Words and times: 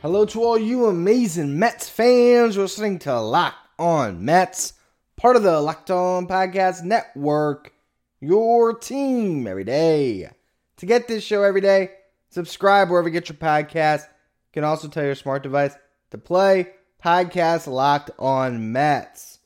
Hello 0.00 0.24
to 0.26 0.44
all 0.44 0.56
you 0.56 0.86
amazing 0.86 1.58
Mets 1.58 1.88
fans 1.88 2.56
listening 2.56 3.00
to 3.00 3.20
Lock 3.20 3.56
On 3.80 4.24
Mets, 4.24 4.74
part 5.16 5.34
of 5.34 5.42
the 5.42 5.60
Locked 5.60 5.90
On 5.90 6.28
Podcast 6.28 6.84
Network, 6.84 7.72
your 8.20 8.74
team 8.74 9.44
every 9.48 9.64
day. 9.64 10.30
To 10.76 10.86
get 10.86 11.08
this 11.08 11.24
show 11.24 11.42
every 11.42 11.60
day, 11.60 11.90
subscribe 12.30 12.90
wherever 12.90 13.08
you 13.08 13.12
get 13.12 13.28
your 13.28 13.38
podcast. 13.38 14.02
You 14.02 14.52
can 14.52 14.62
also 14.62 14.86
tell 14.86 15.02
your 15.02 15.16
smart 15.16 15.42
device 15.42 15.74
to 16.12 16.18
play 16.18 16.74
podcast 17.04 17.66
Locked 17.66 18.12
On 18.20 18.70
Mets. 18.70 19.40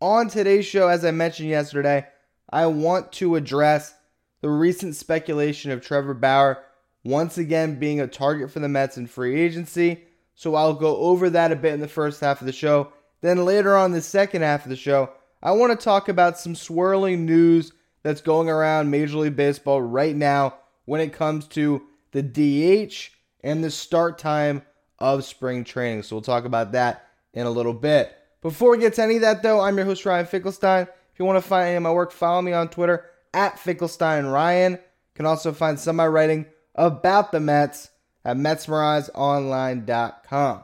On 0.00 0.28
today's 0.28 0.66
show, 0.66 0.86
as 0.86 1.04
I 1.04 1.10
mentioned 1.10 1.48
yesterday, 1.48 2.06
I 2.48 2.66
want 2.66 3.10
to 3.14 3.34
address 3.34 3.92
the 4.40 4.50
recent 4.50 4.94
speculation 4.94 5.72
of 5.72 5.84
Trevor 5.84 6.14
Bauer 6.14 6.62
once 7.06 7.38
again 7.38 7.78
being 7.78 8.00
a 8.00 8.06
target 8.06 8.50
for 8.50 8.58
the 8.58 8.68
Mets 8.68 8.98
in 8.98 9.06
free 9.06 9.40
agency. 9.40 10.02
So 10.34 10.54
I'll 10.54 10.74
go 10.74 10.96
over 10.96 11.30
that 11.30 11.52
a 11.52 11.56
bit 11.56 11.72
in 11.72 11.80
the 11.80 11.88
first 11.88 12.20
half 12.20 12.40
of 12.40 12.46
the 12.46 12.52
show. 12.52 12.92
Then 13.20 13.44
later 13.44 13.76
on 13.76 13.92
the 13.92 14.02
second 14.02 14.42
half 14.42 14.64
of 14.64 14.70
the 14.70 14.76
show, 14.76 15.10
I 15.42 15.52
want 15.52 15.78
to 15.78 15.82
talk 15.82 16.08
about 16.08 16.38
some 16.38 16.54
swirling 16.54 17.24
news 17.24 17.72
that's 18.02 18.20
going 18.20 18.50
around 18.50 18.90
Major 18.90 19.18
League 19.18 19.36
Baseball 19.36 19.80
right 19.80 20.14
now 20.14 20.56
when 20.84 21.00
it 21.00 21.12
comes 21.12 21.46
to 21.48 21.82
the 22.12 22.22
DH 22.22 23.10
and 23.42 23.62
the 23.62 23.70
start 23.70 24.18
time 24.18 24.62
of 24.98 25.24
spring 25.24 25.64
training. 25.64 26.02
So 26.02 26.16
we'll 26.16 26.22
talk 26.22 26.44
about 26.44 26.72
that 26.72 27.08
in 27.32 27.46
a 27.46 27.50
little 27.50 27.74
bit. 27.74 28.12
Before 28.42 28.70
we 28.70 28.78
get 28.78 28.94
to 28.94 29.02
any 29.02 29.16
of 29.16 29.22
that, 29.22 29.42
though, 29.42 29.60
I'm 29.60 29.76
your 29.76 29.86
host, 29.86 30.04
Ryan 30.04 30.26
Finkelstein. 30.26 30.82
If 30.82 31.18
you 31.18 31.24
want 31.24 31.42
to 31.42 31.48
find 31.48 31.68
any 31.68 31.76
of 31.76 31.82
my 31.82 31.92
work, 31.92 32.12
follow 32.12 32.42
me 32.42 32.52
on 32.52 32.68
Twitter 32.68 33.04
at 33.32 33.58
Finkelstein 33.58 34.26
Ryan. 34.26 34.72
You 34.72 34.78
can 35.14 35.26
also 35.26 35.52
find 35.52 35.78
some 35.78 35.94
of 35.94 35.96
my 35.96 36.06
writing 36.06 36.46
about 36.76 37.32
the 37.32 37.40
Mets 37.40 37.90
at 38.24 38.36
MetsMerizedOnline.com. 38.36 40.62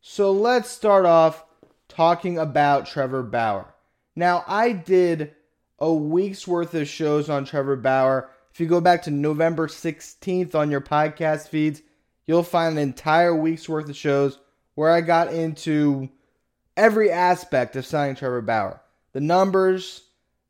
So 0.00 0.32
let's 0.32 0.70
start 0.70 1.06
off 1.06 1.44
talking 1.88 2.38
about 2.38 2.86
Trevor 2.86 3.22
Bauer. 3.22 3.74
Now, 4.16 4.44
I 4.46 4.72
did 4.72 5.34
a 5.78 5.92
week's 5.92 6.46
worth 6.46 6.74
of 6.74 6.88
shows 6.88 7.28
on 7.28 7.44
Trevor 7.44 7.76
Bauer. 7.76 8.30
If 8.52 8.60
you 8.60 8.66
go 8.66 8.80
back 8.80 9.02
to 9.04 9.10
November 9.10 9.66
16th 9.66 10.54
on 10.54 10.70
your 10.70 10.80
podcast 10.80 11.48
feeds, 11.48 11.82
you'll 12.26 12.42
find 12.42 12.76
an 12.76 12.82
entire 12.82 13.34
week's 13.34 13.68
worth 13.68 13.88
of 13.88 13.96
shows 13.96 14.38
where 14.74 14.90
I 14.90 15.00
got 15.00 15.32
into 15.32 16.08
every 16.76 17.10
aspect 17.10 17.76
of 17.76 17.86
signing 17.86 18.16
Trevor 18.16 18.42
Bauer 18.42 18.80
the 19.12 19.20
numbers, 19.20 20.02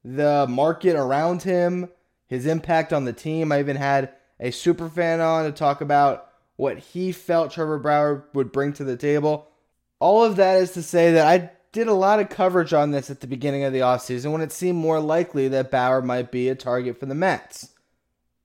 the 0.04 0.46
market 0.48 0.94
around 0.94 1.42
him, 1.42 1.88
his 2.26 2.46
impact 2.46 2.92
on 2.92 3.04
the 3.04 3.12
team. 3.12 3.52
I 3.52 3.60
even 3.60 3.76
had 3.76 4.12
a 4.40 4.50
super 4.50 4.88
fan 4.88 5.20
on 5.20 5.44
to 5.44 5.52
talk 5.52 5.80
about 5.80 6.28
what 6.56 6.78
he 6.78 7.12
felt 7.12 7.52
Trevor 7.52 7.78
Bauer 7.78 8.24
would 8.34 8.50
bring 8.50 8.72
to 8.74 8.84
the 8.84 8.96
table. 8.96 9.48
All 10.00 10.24
of 10.24 10.36
that 10.36 10.60
is 10.60 10.72
to 10.72 10.82
say 10.82 11.12
that 11.12 11.26
I 11.26 11.50
did 11.72 11.86
a 11.86 11.94
lot 11.94 12.18
of 12.18 12.28
coverage 12.28 12.72
on 12.72 12.90
this 12.90 13.10
at 13.10 13.20
the 13.20 13.26
beginning 13.26 13.64
of 13.64 13.72
the 13.72 13.80
offseason 13.80 14.32
when 14.32 14.40
it 14.40 14.50
seemed 14.50 14.78
more 14.78 14.98
likely 14.98 15.46
that 15.48 15.70
Bauer 15.70 16.02
might 16.02 16.32
be 16.32 16.48
a 16.48 16.54
target 16.54 16.98
for 16.98 17.06
the 17.06 17.14
Mets. 17.14 17.74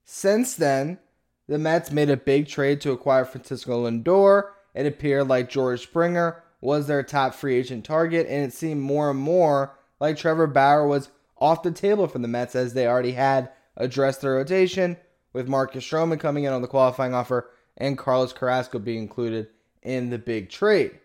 Since 0.03 0.55
then, 0.55 0.99
the 1.47 1.57
Mets 1.57 1.91
made 1.91 2.09
a 2.09 2.17
big 2.17 2.47
trade 2.47 2.81
to 2.81 2.91
acquire 2.91 3.25
Francisco 3.25 3.85
Lindor. 3.85 4.49
It 4.73 4.85
appeared 4.85 5.27
like 5.27 5.49
George 5.49 5.81
Springer 5.81 6.43
was 6.61 6.87
their 6.87 7.03
top 7.03 7.33
free 7.33 7.55
agent 7.55 7.85
target, 7.85 8.27
and 8.27 8.43
it 8.43 8.53
seemed 8.53 8.81
more 8.81 9.09
and 9.09 9.19
more 9.19 9.77
like 9.99 10.17
Trevor 10.17 10.47
Bauer 10.47 10.87
was 10.87 11.09
off 11.37 11.63
the 11.63 11.71
table 11.71 12.07
for 12.07 12.19
the 12.19 12.27
Mets 12.27 12.55
as 12.55 12.73
they 12.73 12.87
already 12.87 13.11
had 13.11 13.49
addressed 13.77 14.21
their 14.21 14.35
rotation, 14.35 14.97
with 15.35 15.49
Marcus 15.49 15.83
Stroman 15.83 16.17
coming 16.17 16.45
in 16.45 16.53
on 16.53 16.61
the 16.61 16.67
qualifying 16.67 17.13
offer 17.13 17.49
and 17.75 17.97
Carlos 17.97 18.31
Carrasco 18.31 18.79
being 18.79 18.99
included 18.99 19.49
in 19.83 20.09
the 20.09 20.17
big 20.17 20.49
trade. 20.49 20.97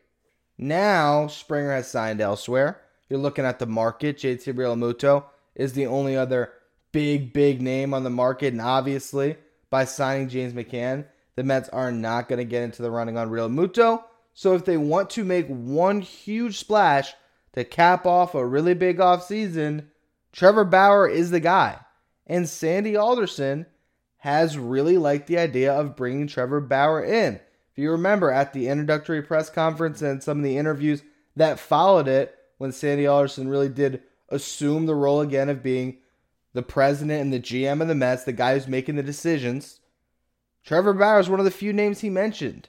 Now, 0.56 1.26
Springer 1.26 1.72
has 1.72 1.90
signed 1.90 2.20
elsewhere. 2.20 2.80
You're 3.08 3.18
looking 3.18 3.44
at 3.44 3.58
the 3.58 3.66
market. 3.66 4.18
JT 4.18 4.54
Realmuto 4.54 5.24
is 5.56 5.72
the 5.72 5.88
only 5.88 6.16
other 6.16 6.52
big, 6.92 7.32
big 7.32 7.60
name 7.60 7.92
on 7.92 8.04
the 8.04 8.10
market. 8.10 8.52
And 8.52 8.60
obviously, 8.62 9.36
by 9.68 9.84
signing 9.84 10.28
James 10.28 10.52
McCann, 10.52 11.06
the 11.34 11.42
Mets 11.42 11.68
are 11.70 11.90
not 11.90 12.28
going 12.28 12.38
to 12.38 12.44
get 12.44 12.62
into 12.62 12.82
the 12.82 12.90
running 12.90 13.18
on 13.18 13.30
Realmuto. 13.30 14.04
So 14.32 14.54
if 14.54 14.64
they 14.64 14.76
want 14.76 15.10
to 15.10 15.24
make 15.24 15.48
one 15.48 16.02
huge 16.02 16.56
splash 16.56 17.14
to 17.54 17.64
cap 17.64 18.06
off 18.06 18.36
a 18.36 18.46
really 18.46 18.74
big 18.74 18.98
offseason, 18.98 19.86
Trevor 20.30 20.64
Bauer 20.64 21.08
is 21.08 21.32
the 21.32 21.40
guy. 21.40 21.80
And 22.28 22.48
Sandy 22.48 22.94
Alderson 22.94 23.66
has 24.20 24.58
really 24.58 24.98
liked 24.98 25.26
the 25.26 25.38
idea 25.38 25.72
of 25.72 25.96
bringing 25.96 26.26
Trevor 26.26 26.60
Bauer 26.60 27.02
in. 27.02 27.36
If 27.72 27.78
you 27.78 27.90
remember 27.90 28.30
at 28.30 28.52
the 28.52 28.68
introductory 28.68 29.22
press 29.22 29.48
conference 29.48 30.02
and 30.02 30.22
some 30.22 30.38
of 30.38 30.44
the 30.44 30.58
interviews 30.58 31.02
that 31.36 31.58
followed 31.58 32.06
it, 32.06 32.36
when 32.58 32.72
Sandy 32.72 33.06
Alderson 33.06 33.48
really 33.48 33.70
did 33.70 34.02
assume 34.28 34.84
the 34.84 34.94
role 34.94 35.22
again 35.22 35.48
of 35.48 35.62
being 35.62 35.98
the 36.52 36.62
president 36.62 37.22
and 37.22 37.32
the 37.32 37.40
GM 37.40 37.80
of 37.80 37.88
the 37.88 37.94
Mets, 37.94 38.24
the 38.24 38.32
guy 38.32 38.54
who's 38.54 38.68
making 38.68 38.96
the 38.96 39.02
decisions, 39.02 39.80
Trevor 40.64 40.92
Bauer 40.92 41.20
is 41.20 41.30
one 41.30 41.38
of 41.38 41.46
the 41.46 41.50
few 41.50 41.72
names 41.72 42.00
he 42.00 42.10
mentioned. 42.10 42.68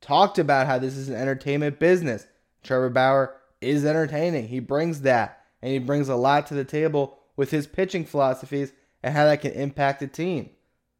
Talked 0.00 0.38
about 0.38 0.68
how 0.68 0.78
this 0.78 0.96
is 0.96 1.08
an 1.08 1.16
entertainment 1.16 1.80
business. 1.80 2.28
Trevor 2.62 2.90
Bauer 2.90 3.34
is 3.60 3.84
entertaining. 3.84 4.46
He 4.46 4.60
brings 4.60 5.00
that, 5.00 5.40
and 5.60 5.72
he 5.72 5.80
brings 5.80 6.08
a 6.08 6.14
lot 6.14 6.46
to 6.46 6.54
the 6.54 6.64
table 6.64 7.18
with 7.34 7.50
his 7.50 7.66
pitching 7.66 8.04
philosophies 8.04 8.72
and 9.02 9.14
how 9.14 9.24
that 9.24 9.40
can 9.40 9.52
impact 9.52 9.98
the 9.98 10.06
team. 10.06 10.50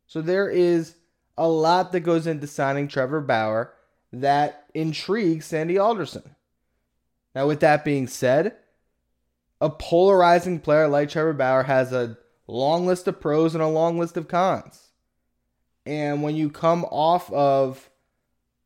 So 0.06 0.22
there 0.22 0.48
is 0.48 0.94
a 1.36 1.48
lot 1.48 1.92
that 1.92 2.00
goes 2.00 2.26
into 2.26 2.46
signing 2.46 2.88
Trevor 2.88 3.20
Bauer 3.20 3.72
that 4.12 4.66
intrigues 4.74 5.46
Sandy 5.46 5.78
Alderson. 5.78 6.36
Now, 7.34 7.46
with 7.46 7.60
that 7.60 7.84
being 7.84 8.06
said, 8.06 8.56
a 9.60 9.68
polarizing 9.68 10.60
player 10.60 10.88
like 10.88 11.10
Trevor 11.10 11.32
Bauer 11.32 11.64
has 11.64 11.92
a 11.92 12.16
long 12.46 12.86
list 12.86 13.08
of 13.08 13.20
pros 13.20 13.54
and 13.54 13.62
a 13.62 13.68
long 13.68 13.98
list 13.98 14.16
of 14.16 14.28
cons. 14.28 14.88
And 15.84 16.22
when 16.22 16.34
you 16.36 16.50
come 16.50 16.84
off 16.86 17.32
of 17.32 17.90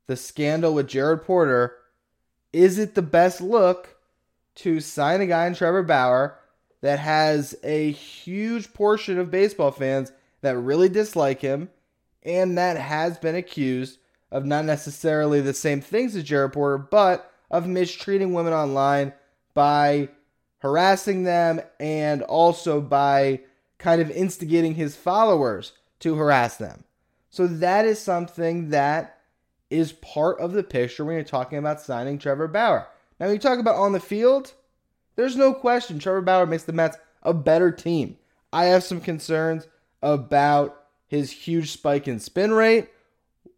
the 0.07 0.17
scandal 0.17 0.75
with 0.75 0.89
Jared 0.89 1.23
Porter, 1.23 1.77
is 2.53 2.79
it 2.79 2.95
the 2.95 3.03
best 3.03 3.41
look 3.41 3.97
to 4.57 4.81
sign 4.81 5.21
a 5.21 5.27
guy 5.27 5.47
in 5.47 5.55
Trevor 5.55 5.83
Bauer 5.83 6.39
that 6.81 6.99
has 6.99 7.55
a 7.63 7.93
huge 7.93 8.73
portion 8.73 9.19
of 9.19 9.31
baseball 9.31 9.71
fans 9.71 10.13
that 10.43 10.57
really 10.57 10.89
dislike 10.89 11.41
him 11.41 11.71
and 12.23 12.57
that 12.59 12.77
has 12.77 13.19
been 13.19 13.35
accused 13.35 13.99
of 14.31 14.45
not 14.45 14.65
necessarily 14.65 15.41
the 15.41 15.55
same 15.55 15.81
things 15.81 16.15
as 16.15 16.25
Jared 16.25 16.53
Porter, 16.53 16.79
but 16.79 17.33
of 17.51 17.67
mistreating 17.67 18.33
women 18.33 18.53
online 18.53 19.13
by 19.55 20.09
harassing 20.59 21.25
them 21.25 21.61
and 21.79 22.23
also 22.23 22.81
by 22.81 23.41
kind 23.79 24.01
of 24.01 24.11
instigating 24.11 24.75
his 24.75 24.95
followers 24.95 25.73
to 25.99 26.15
harass 26.15 26.57
them. 26.57 26.85
So 27.31 27.47
that 27.47 27.85
is 27.85 27.99
something 27.99 28.71
that 28.71 29.19
is 29.71 29.93
part 29.93 30.39
of 30.41 30.53
the 30.53 30.63
picture 30.63 31.05
when 31.05 31.15
you're 31.15 31.25
talking 31.25 31.59
about 31.59 31.81
signing 31.81 32.19
Trevor 32.19 32.49
Bauer. 32.49 32.87
Now, 33.19 33.27
when 33.27 33.35
you 33.35 33.41
talk 33.41 33.59
about 33.59 33.77
on 33.77 33.93
the 33.93 34.01
field, 34.01 34.53
there's 35.17 35.37
no 35.37 35.55
question 35.55 35.99
Trevor 35.99 36.23
Bauer 36.23 36.47
makes 36.47 36.65
the 36.65 36.73
Mets 36.73 36.97
a 37.23 37.33
better 37.33 37.71
team. 37.71 38.17
I 38.53 38.67
have 38.67 38.83
some 38.83 39.01
concerns 39.01 39.67
about 40.03 40.81
his 41.07 41.31
huge 41.31 41.73
spike 41.73 42.09
in 42.09 42.21
spin 42.21 42.53
rate. 42.53 42.89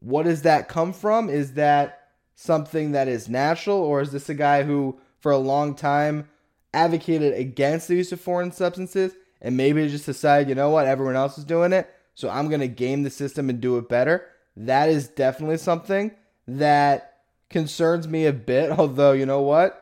What 0.00 0.24
does 0.24 0.42
that 0.42 0.68
come 0.68 0.92
from? 0.92 1.28
Is 1.28 1.54
that 1.54 2.08
something 2.34 2.92
that 2.92 3.08
is 3.08 3.28
natural, 3.28 3.78
or 3.78 4.00
is 4.00 4.10
this 4.10 4.28
a 4.28 4.34
guy 4.34 4.62
who, 4.62 4.98
for 5.20 5.30
a 5.30 5.38
long 5.38 5.74
time, 5.74 6.28
advocated 6.74 7.34
against 7.34 7.88
the 7.88 7.96
use 7.96 8.10
of 8.12 8.20
foreign 8.20 8.52
substances 8.52 9.12
and 9.40 9.56
maybe 9.56 9.86
just 9.88 10.06
decided, 10.06 10.48
you 10.48 10.54
know 10.54 10.70
what, 10.70 10.86
everyone 10.86 11.16
else 11.16 11.38
is 11.38 11.44
doing 11.44 11.72
it, 11.72 11.88
so 12.14 12.28
I'm 12.28 12.48
going 12.48 12.60
to 12.60 12.68
game 12.68 13.02
the 13.02 13.10
system 13.10 13.50
and 13.50 13.60
do 13.60 13.78
it 13.78 13.88
better? 13.88 14.26
That 14.56 14.88
is 14.88 15.08
definitely 15.08 15.58
something 15.58 16.12
that 16.48 17.18
concerns 17.50 18.08
me 18.08 18.26
a 18.26 18.32
bit, 18.32 18.70
although, 18.78 19.12
you 19.12 19.26
know 19.26 19.42
what? 19.42 19.78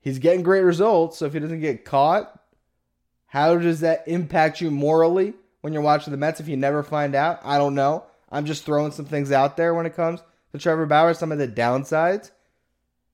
He's 0.00 0.18
getting 0.18 0.42
great 0.42 0.62
results, 0.62 1.18
so 1.18 1.26
if 1.26 1.32
he 1.32 1.38
doesn't 1.38 1.60
get 1.60 1.84
caught, 1.84 2.40
how 3.26 3.56
does 3.56 3.80
that 3.80 4.02
impact 4.06 4.60
you 4.60 4.70
morally? 4.70 5.34
When 5.62 5.72
you're 5.72 5.82
watching 5.82 6.10
the 6.10 6.16
Mets 6.16 6.40
if 6.40 6.48
you 6.48 6.56
never 6.56 6.82
find 6.82 7.14
out? 7.14 7.40
I 7.42 7.56
don't 7.56 7.74
know. 7.74 8.04
I'm 8.30 8.44
just 8.44 8.64
throwing 8.64 8.92
some 8.92 9.06
things 9.06 9.32
out 9.32 9.56
there 9.56 9.74
when 9.74 9.86
it 9.86 9.96
comes 9.96 10.20
to 10.52 10.58
Trevor 10.58 10.86
Bauer, 10.86 11.14
some 11.14 11.32
of 11.32 11.38
the 11.38 11.48
downsides. 11.48 12.30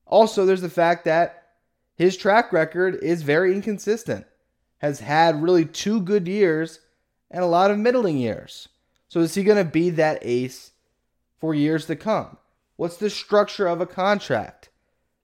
Also, 0.05 0.45
there's 0.45 0.61
the 0.61 0.69
fact 0.69 1.05
that 1.05 1.47
his 1.95 2.17
track 2.17 2.51
record 2.51 2.95
is 3.01 3.21
very 3.23 3.53
inconsistent. 3.53 4.25
Has 4.79 5.01
had 5.01 5.43
really 5.43 5.65
two 5.65 6.01
good 6.01 6.27
years 6.27 6.79
and 7.29 7.43
a 7.43 7.47
lot 7.47 7.71
of 7.71 7.77
middling 7.77 8.17
years. 8.17 8.69
So 9.07 9.19
is 9.19 9.35
he 9.35 9.43
going 9.43 9.57
to 9.57 9.69
be 9.69 9.89
that 9.91 10.19
ace 10.21 10.71
for 11.39 11.53
years 11.53 11.85
to 11.87 11.95
come? 11.95 12.37
What's 12.77 12.97
the 12.97 13.09
structure 13.09 13.67
of 13.67 13.81
a 13.81 13.85
contract? 13.85 14.69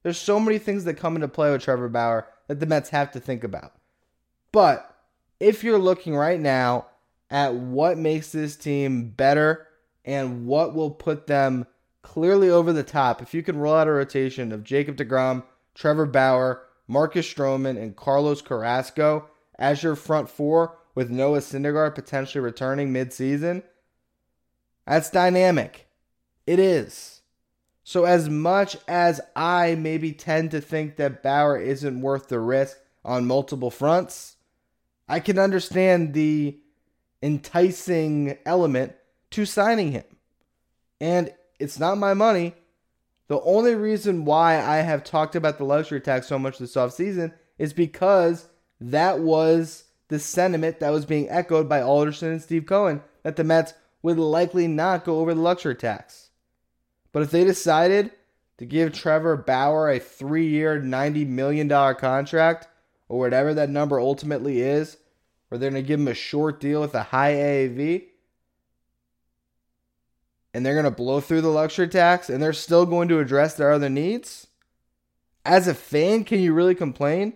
There's 0.02 0.18
so 0.18 0.38
many 0.38 0.58
things 0.58 0.84
that 0.84 0.94
come 0.94 1.14
into 1.14 1.28
play 1.28 1.50
with 1.50 1.62
Trevor 1.62 1.88
Bauer 1.88 2.28
that 2.48 2.60
the 2.60 2.66
Mets 2.66 2.90
have 2.90 3.10
to 3.12 3.20
think 3.20 3.42
about. 3.42 3.72
But 4.52 4.94
if 5.40 5.64
you're 5.64 5.78
looking 5.78 6.14
right 6.14 6.38
now 6.38 6.86
at 7.30 7.54
what 7.54 7.98
makes 7.98 8.30
this 8.32 8.56
team 8.56 9.10
better 9.10 9.66
and 10.04 10.46
what 10.46 10.74
will 10.74 10.90
put 10.90 11.26
them 11.26 11.66
clearly 12.02 12.48
over 12.48 12.72
the 12.72 12.84
top, 12.84 13.20
if 13.20 13.34
you 13.34 13.42
can 13.42 13.58
roll 13.58 13.74
out 13.74 13.88
a 13.88 13.92
rotation 13.92 14.52
of 14.52 14.62
Jacob 14.64 14.96
DeGrom, 14.96 15.42
Trevor 15.74 16.06
Bauer, 16.06 16.62
Marcus 16.86 17.26
Stroman, 17.26 17.80
and 17.80 17.96
Carlos 17.96 18.40
Carrasco 18.40 19.28
as 19.58 19.82
your 19.82 19.96
front 19.96 20.30
four 20.30 20.78
with 20.94 21.10
Noah 21.10 21.40
Syndergaard 21.40 21.94
potentially 21.94 22.42
returning 22.42 22.92
midseason, 22.92 23.62
that's 24.86 25.10
dynamic. 25.10 25.88
It 26.46 26.58
is. 26.58 27.22
So, 27.82 28.04
as 28.04 28.28
much 28.28 28.76
as 28.88 29.20
I 29.34 29.74
maybe 29.76 30.12
tend 30.12 30.50
to 30.52 30.60
think 30.60 30.96
that 30.96 31.22
Bauer 31.22 31.56
isn't 31.56 32.00
worth 32.00 32.28
the 32.28 32.40
risk 32.40 32.78
on 33.04 33.26
multiple 33.26 33.70
fronts, 33.70 34.36
I 35.08 35.20
can 35.20 35.38
understand 35.38 36.14
the 36.14 36.58
enticing 37.26 38.38
element 38.46 38.94
to 39.32 39.44
signing 39.44 39.90
him. 39.90 40.04
And 41.00 41.34
it's 41.58 41.78
not 41.78 41.98
my 41.98 42.14
money. 42.14 42.54
The 43.26 43.40
only 43.40 43.74
reason 43.74 44.24
why 44.24 44.62
I 44.62 44.76
have 44.76 45.02
talked 45.02 45.34
about 45.34 45.58
the 45.58 45.64
luxury 45.64 46.00
tax 46.00 46.28
so 46.28 46.38
much 46.38 46.58
this 46.58 46.76
offseason 46.76 47.34
is 47.58 47.72
because 47.72 48.48
that 48.80 49.18
was 49.18 49.84
the 50.08 50.20
sentiment 50.20 50.78
that 50.78 50.90
was 50.90 51.04
being 51.04 51.28
echoed 51.28 51.68
by 51.68 51.82
Alderson 51.82 52.30
and 52.30 52.40
Steve 52.40 52.66
Cohen 52.66 53.02
that 53.24 53.34
the 53.34 53.42
Mets 53.42 53.74
would 54.02 54.18
likely 54.18 54.68
not 54.68 55.04
go 55.04 55.18
over 55.18 55.34
the 55.34 55.40
luxury 55.40 55.74
tax. 55.74 56.30
But 57.10 57.24
if 57.24 57.32
they 57.32 57.42
decided 57.42 58.12
to 58.58 58.64
give 58.64 58.92
Trevor 58.92 59.36
Bauer 59.36 59.90
a 59.90 59.98
three 59.98 60.46
year, 60.46 60.80
$90 60.80 61.26
million 61.26 61.68
contract, 61.68 62.68
or 63.08 63.18
whatever 63.18 63.52
that 63.54 63.70
number 63.70 63.98
ultimately 63.98 64.60
is, 64.60 64.98
or 65.50 65.58
they're 65.58 65.70
going 65.70 65.82
to 65.82 65.86
give 65.86 66.00
him 66.00 66.08
a 66.08 66.14
short 66.14 66.60
deal 66.60 66.80
with 66.80 66.94
a 66.94 67.04
high 67.04 67.32
AAV, 67.32 68.04
and 70.52 70.64
they're 70.64 70.74
going 70.74 70.84
to 70.84 70.90
blow 70.90 71.20
through 71.20 71.42
the 71.42 71.48
luxury 71.48 71.88
tax, 71.88 72.30
and 72.30 72.42
they're 72.42 72.52
still 72.52 72.86
going 72.86 73.08
to 73.08 73.20
address 73.20 73.54
their 73.54 73.72
other 73.72 73.88
needs, 73.88 74.46
as 75.46 75.68
a 75.68 75.74
fan, 75.74 76.24
can 76.24 76.40
you 76.40 76.52
really 76.52 76.74
complain? 76.74 77.34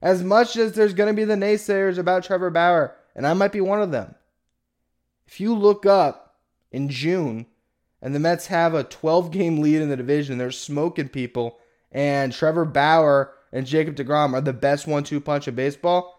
As 0.00 0.22
much 0.22 0.56
as 0.56 0.72
there's 0.72 0.94
going 0.94 1.08
to 1.08 1.16
be 1.16 1.24
the 1.24 1.34
naysayers 1.34 1.98
about 1.98 2.24
Trevor 2.24 2.50
Bauer, 2.50 2.94
and 3.16 3.26
I 3.26 3.34
might 3.34 3.52
be 3.52 3.60
one 3.60 3.82
of 3.82 3.90
them. 3.90 4.14
If 5.26 5.40
you 5.40 5.54
look 5.54 5.86
up 5.86 6.36
in 6.70 6.88
June 6.88 7.46
and 8.00 8.14
the 8.14 8.20
Mets 8.20 8.46
have 8.48 8.74
a 8.74 8.84
12 8.84 9.30
game 9.30 9.60
lead 9.60 9.80
in 9.80 9.88
the 9.88 9.96
division, 9.96 10.38
they're 10.38 10.50
smoking 10.50 11.08
people, 11.08 11.58
and 11.90 12.32
Trevor 12.32 12.64
Bauer 12.64 13.32
and 13.52 13.66
Jacob 13.66 13.96
DeGrom 13.96 14.34
are 14.34 14.40
the 14.40 14.52
best 14.52 14.86
one 14.86 15.04
two 15.04 15.20
punch 15.20 15.48
of 15.48 15.56
baseball, 15.56 16.13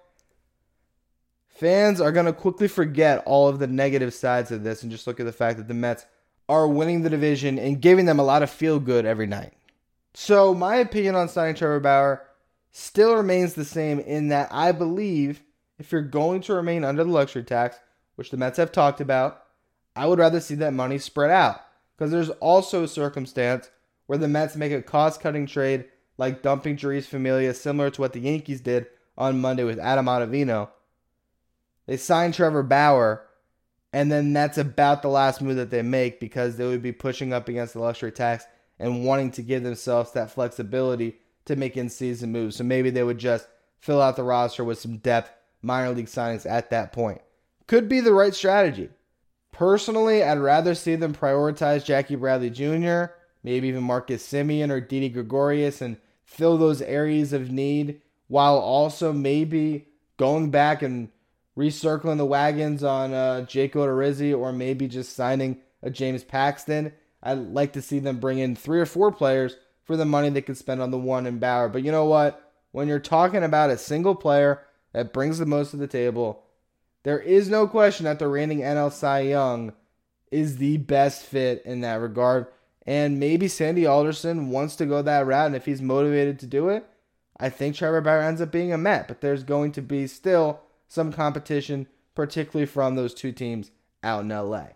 fans 1.55 2.01
are 2.01 2.11
going 2.11 2.25
to 2.25 2.33
quickly 2.33 2.67
forget 2.67 3.23
all 3.25 3.47
of 3.47 3.59
the 3.59 3.67
negative 3.67 4.13
sides 4.13 4.51
of 4.51 4.63
this 4.63 4.83
and 4.83 4.91
just 4.91 5.07
look 5.07 5.19
at 5.19 5.25
the 5.25 5.31
fact 5.31 5.57
that 5.57 5.67
the 5.67 5.73
Mets 5.73 6.05
are 6.47 6.67
winning 6.67 7.01
the 7.01 7.09
division 7.09 7.57
and 7.57 7.81
giving 7.81 8.05
them 8.05 8.19
a 8.19 8.23
lot 8.23 8.43
of 8.43 8.49
feel 8.49 8.79
good 8.79 9.05
every 9.05 9.25
night. 9.25 9.53
So, 10.13 10.53
my 10.53 10.75
opinion 10.75 11.15
on 11.15 11.27
signing 11.27 11.55
Trevor 11.55 11.79
Bauer 11.79 12.25
still 12.71 13.15
remains 13.15 13.53
the 13.53 13.65
same 13.65 13.99
in 13.99 14.29
that 14.29 14.49
I 14.51 14.71
believe 14.71 15.43
if 15.79 15.91
you're 15.91 16.01
going 16.01 16.41
to 16.41 16.53
remain 16.53 16.83
under 16.83 17.03
the 17.03 17.09
luxury 17.09 17.43
tax, 17.43 17.77
which 18.15 18.31
the 18.31 18.37
Mets 18.37 18.57
have 18.57 18.71
talked 18.71 19.01
about, 19.01 19.43
I 19.95 20.07
would 20.07 20.19
rather 20.19 20.39
see 20.39 20.55
that 20.55 20.73
money 20.73 20.97
spread 20.97 21.31
out. 21.31 21.61
Because 21.95 22.11
there's 22.11 22.29
also 22.29 22.83
a 22.83 22.87
circumstance 22.87 23.69
where 24.07 24.17
the 24.17 24.27
Mets 24.27 24.55
make 24.55 24.71
a 24.71 24.81
cost 24.81 25.21
cutting 25.21 25.47
trade 25.47 25.85
like 26.17 26.41
dumping 26.41 26.77
Jeurys 26.77 27.05
Familia, 27.05 27.53
similar 27.53 27.89
to 27.89 28.01
what 28.01 28.13
the 28.13 28.19
Yankees 28.19 28.61
did 28.61 28.87
on 29.17 29.41
Monday 29.41 29.63
with 29.63 29.79
Adam 29.79 30.05
Ottavino. 30.05 30.69
They 31.85 31.97
sign 31.97 32.31
Trevor 32.31 32.63
Bauer, 32.63 33.25
and 33.93 34.11
then 34.11 34.33
that's 34.33 34.57
about 34.57 35.01
the 35.01 35.07
last 35.07 35.41
move 35.41 35.57
that 35.57 35.69
they 35.69 35.81
make 35.81 36.19
because 36.19 36.57
they 36.57 36.65
would 36.65 36.81
be 36.81 36.91
pushing 36.91 37.33
up 37.33 37.47
against 37.47 37.73
the 37.73 37.79
luxury 37.79 38.11
tax 38.11 38.45
and 38.79 39.05
wanting 39.05 39.31
to 39.31 39.41
give 39.41 39.63
themselves 39.63 40.11
that 40.11 40.31
flexibility 40.31 41.17
to 41.45 41.55
make 41.55 41.77
in 41.77 41.89
season 41.89 42.31
moves. 42.31 42.57
So 42.57 42.63
maybe 42.63 42.89
they 42.89 43.03
would 43.03 43.19
just 43.19 43.47
fill 43.79 44.01
out 44.01 44.15
the 44.15 44.23
roster 44.23 44.63
with 44.63 44.79
some 44.79 44.97
depth 44.97 45.31
minor 45.61 45.91
league 45.91 46.07
signings 46.07 46.49
at 46.49 46.71
that 46.71 46.91
point 46.91 47.21
could 47.67 47.89
be 47.89 47.99
the 47.99 48.13
right 48.13 48.33
strategy. 48.33 48.89
Personally, 49.51 50.23
I'd 50.23 50.39
rather 50.39 50.75
see 50.75 50.95
them 50.95 51.13
prioritize 51.13 51.85
Jackie 51.85 52.15
Bradley 52.15 52.49
Jr., 52.49 53.13
maybe 53.43 53.67
even 53.67 53.83
Marcus 53.83 54.25
Semien 54.27 54.69
or 54.69 54.81
Didi 54.81 55.09
Gregorius, 55.09 55.81
and 55.81 55.97
fill 56.23 56.57
those 56.57 56.81
areas 56.81 57.33
of 57.33 57.51
need 57.51 58.01
while 58.27 58.57
also 58.57 59.13
maybe 59.13 59.87
going 60.17 60.51
back 60.51 60.81
and 60.81 61.09
recircling 61.57 62.17
the 62.17 62.25
wagons 62.25 62.83
on 62.83 63.13
uh, 63.13 63.41
Jake 63.41 63.73
Odorizzi 63.73 64.37
or 64.37 64.51
maybe 64.51 64.87
just 64.87 65.15
signing 65.15 65.59
a 65.81 65.89
James 65.89 66.23
Paxton. 66.23 66.91
I'd 67.23 67.39
like 67.39 67.73
to 67.73 67.81
see 67.81 67.99
them 67.99 68.19
bring 68.19 68.39
in 68.39 68.55
three 68.55 68.79
or 68.79 68.85
four 68.85 69.11
players 69.11 69.57
for 69.83 69.95
the 69.95 70.05
money 70.05 70.29
they 70.29 70.41
could 70.41 70.57
spend 70.57 70.81
on 70.81 70.91
the 70.91 70.97
one 70.97 71.25
in 71.25 71.39
Bauer. 71.39 71.69
But 71.69 71.83
you 71.83 71.91
know 71.91 72.05
what? 72.05 72.41
When 72.71 72.87
you're 72.87 72.99
talking 72.99 73.43
about 73.43 73.69
a 73.69 73.77
single 73.77 74.15
player 74.15 74.61
that 74.91 75.13
brings 75.13 75.39
the 75.39 75.45
most 75.45 75.71
to 75.71 75.77
the 75.77 75.87
table, 75.87 76.43
there 77.03 77.19
is 77.19 77.49
no 77.49 77.67
question 77.67 78.05
that 78.05 78.19
the 78.19 78.27
reigning 78.27 78.59
NL 78.59 78.91
Cy 78.91 79.21
Young 79.21 79.73
is 80.31 80.57
the 80.57 80.77
best 80.77 81.23
fit 81.23 81.61
in 81.65 81.81
that 81.81 82.01
regard. 82.01 82.47
And 82.85 83.19
maybe 83.19 83.47
Sandy 83.47 83.85
Alderson 83.85 84.49
wants 84.49 84.75
to 84.77 84.85
go 84.85 85.01
that 85.01 85.25
route, 85.25 85.47
and 85.47 85.55
if 85.55 85.65
he's 85.65 85.81
motivated 85.81 86.39
to 86.39 86.47
do 86.47 86.69
it, 86.69 86.85
I 87.37 87.49
think 87.49 87.75
Trevor 87.75 88.01
Bauer 88.01 88.21
ends 88.21 88.41
up 88.41 88.51
being 88.51 88.73
a 88.73 88.77
Met. 88.77 89.07
But 89.07 89.21
there's 89.21 89.43
going 89.43 89.71
to 89.73 89.81
be 89.81 90.07
still 90.07 90.61
some 90.87 91.11
competition, 91.11 91.87
particularly 92.13 92.65
from 92.65 92.95
those 92.95 93.13
two 93.13 93.31
teams 93.31 93.71
out 94.03 94.23
in 94.23 94.29
LA. 94.29 94.67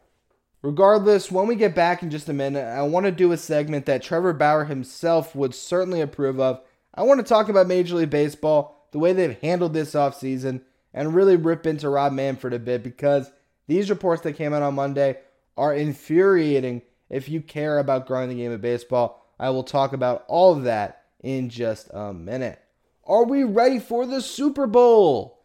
Regardless, 0.61 1.31
when 1.31 1.47
we 1.47 1.56
get 1.56 1.73
back 1.73 2.03
in 2.03 2.09
just 2.09 2.27
a 2.27 2.33
minute, 2.33 2.65
I 2.65 2.81
want 2.81 3.06
to 3.06 3.11
do 3.11 3.31
a 3.31 3.38
segment 3.38 3.85
that 3.85 4.03
Trevor 4.03 4.33
Bauer 4.33 4.65
himself 4.65 5.33
would 5.33 5.56
certainly 5.56 6.01
approve 6.01 6.39
of. 6.39 6.61
I 6.94 7.03
want 7.03 7.19
to 7.19 7.25
talk 7.25 7.47
about 7.47 7.67
Major 7.67 7.95
League 7.95 8.10
Baseball, 8.10 8.88
the 8.91 9.00
way 9.00 9.13
they've 9.13 9.39
handled 9.39 9.74
this 9.74 9.93
offseason, 9.93 10.62
and 10.93 11.15
really 11.15 11.38
rip 11.38 11.65
into 11.65 11.88
Rob 11.88 12.12
Manfred 12.12 12.53
a 12.53 12.60
bit 12.60 12.84
because 12.84 13.31
these 13.67 13.89
reports 13.89 14.24
that 14.24 14.34
came 14.34 14.53
out 14.53 14.63
on 14.63 14.75
Monday 14.75 15.19
are 15.55 15.74
infuriating 15.74 16.81
if 17.10 17.29
you 17.29 17.41
care 17.41 17.79
about 17.79 18.07
growing 18.07 18.27
the 18.27 18.36
game 18.36 18.51
of 18.51 18.62
baseball. 18.62 19.25
I 19.39 19.51
will 19.51 19.63
talk 19.63 19.93
about 19.93 20.25
all 20.27 20.53
of 20.53 20.63
that 20.63 21.03
in 21.22 21.50
just 21.50 21.89
a 21.93 22.13
minute. 22.13 22.60
Are 23.05 23.24
we 23.24 23.43
ready 23.43 23.79
for 23.79 24.05
the 24.05 24.22
Super 24.22 24.67
Bowl? 24.67 25.38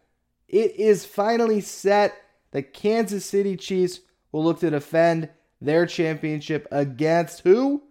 It 0.47 0.75
is 0.75 1.05
finally 1.05 1.61
set. 1.61 2.15
The 2.51 2.61
Kansas 2.61 3.25
City 3.25 3.57
Chiefs 3.57 3.99
will 4.31 4.43
look 4.43 4.59
to 4.59 4.69
defend 4.69 5.29
their 5.59 5.85
championship 5.85 6.67
against 6.71 7.41
who? 7.41 7.83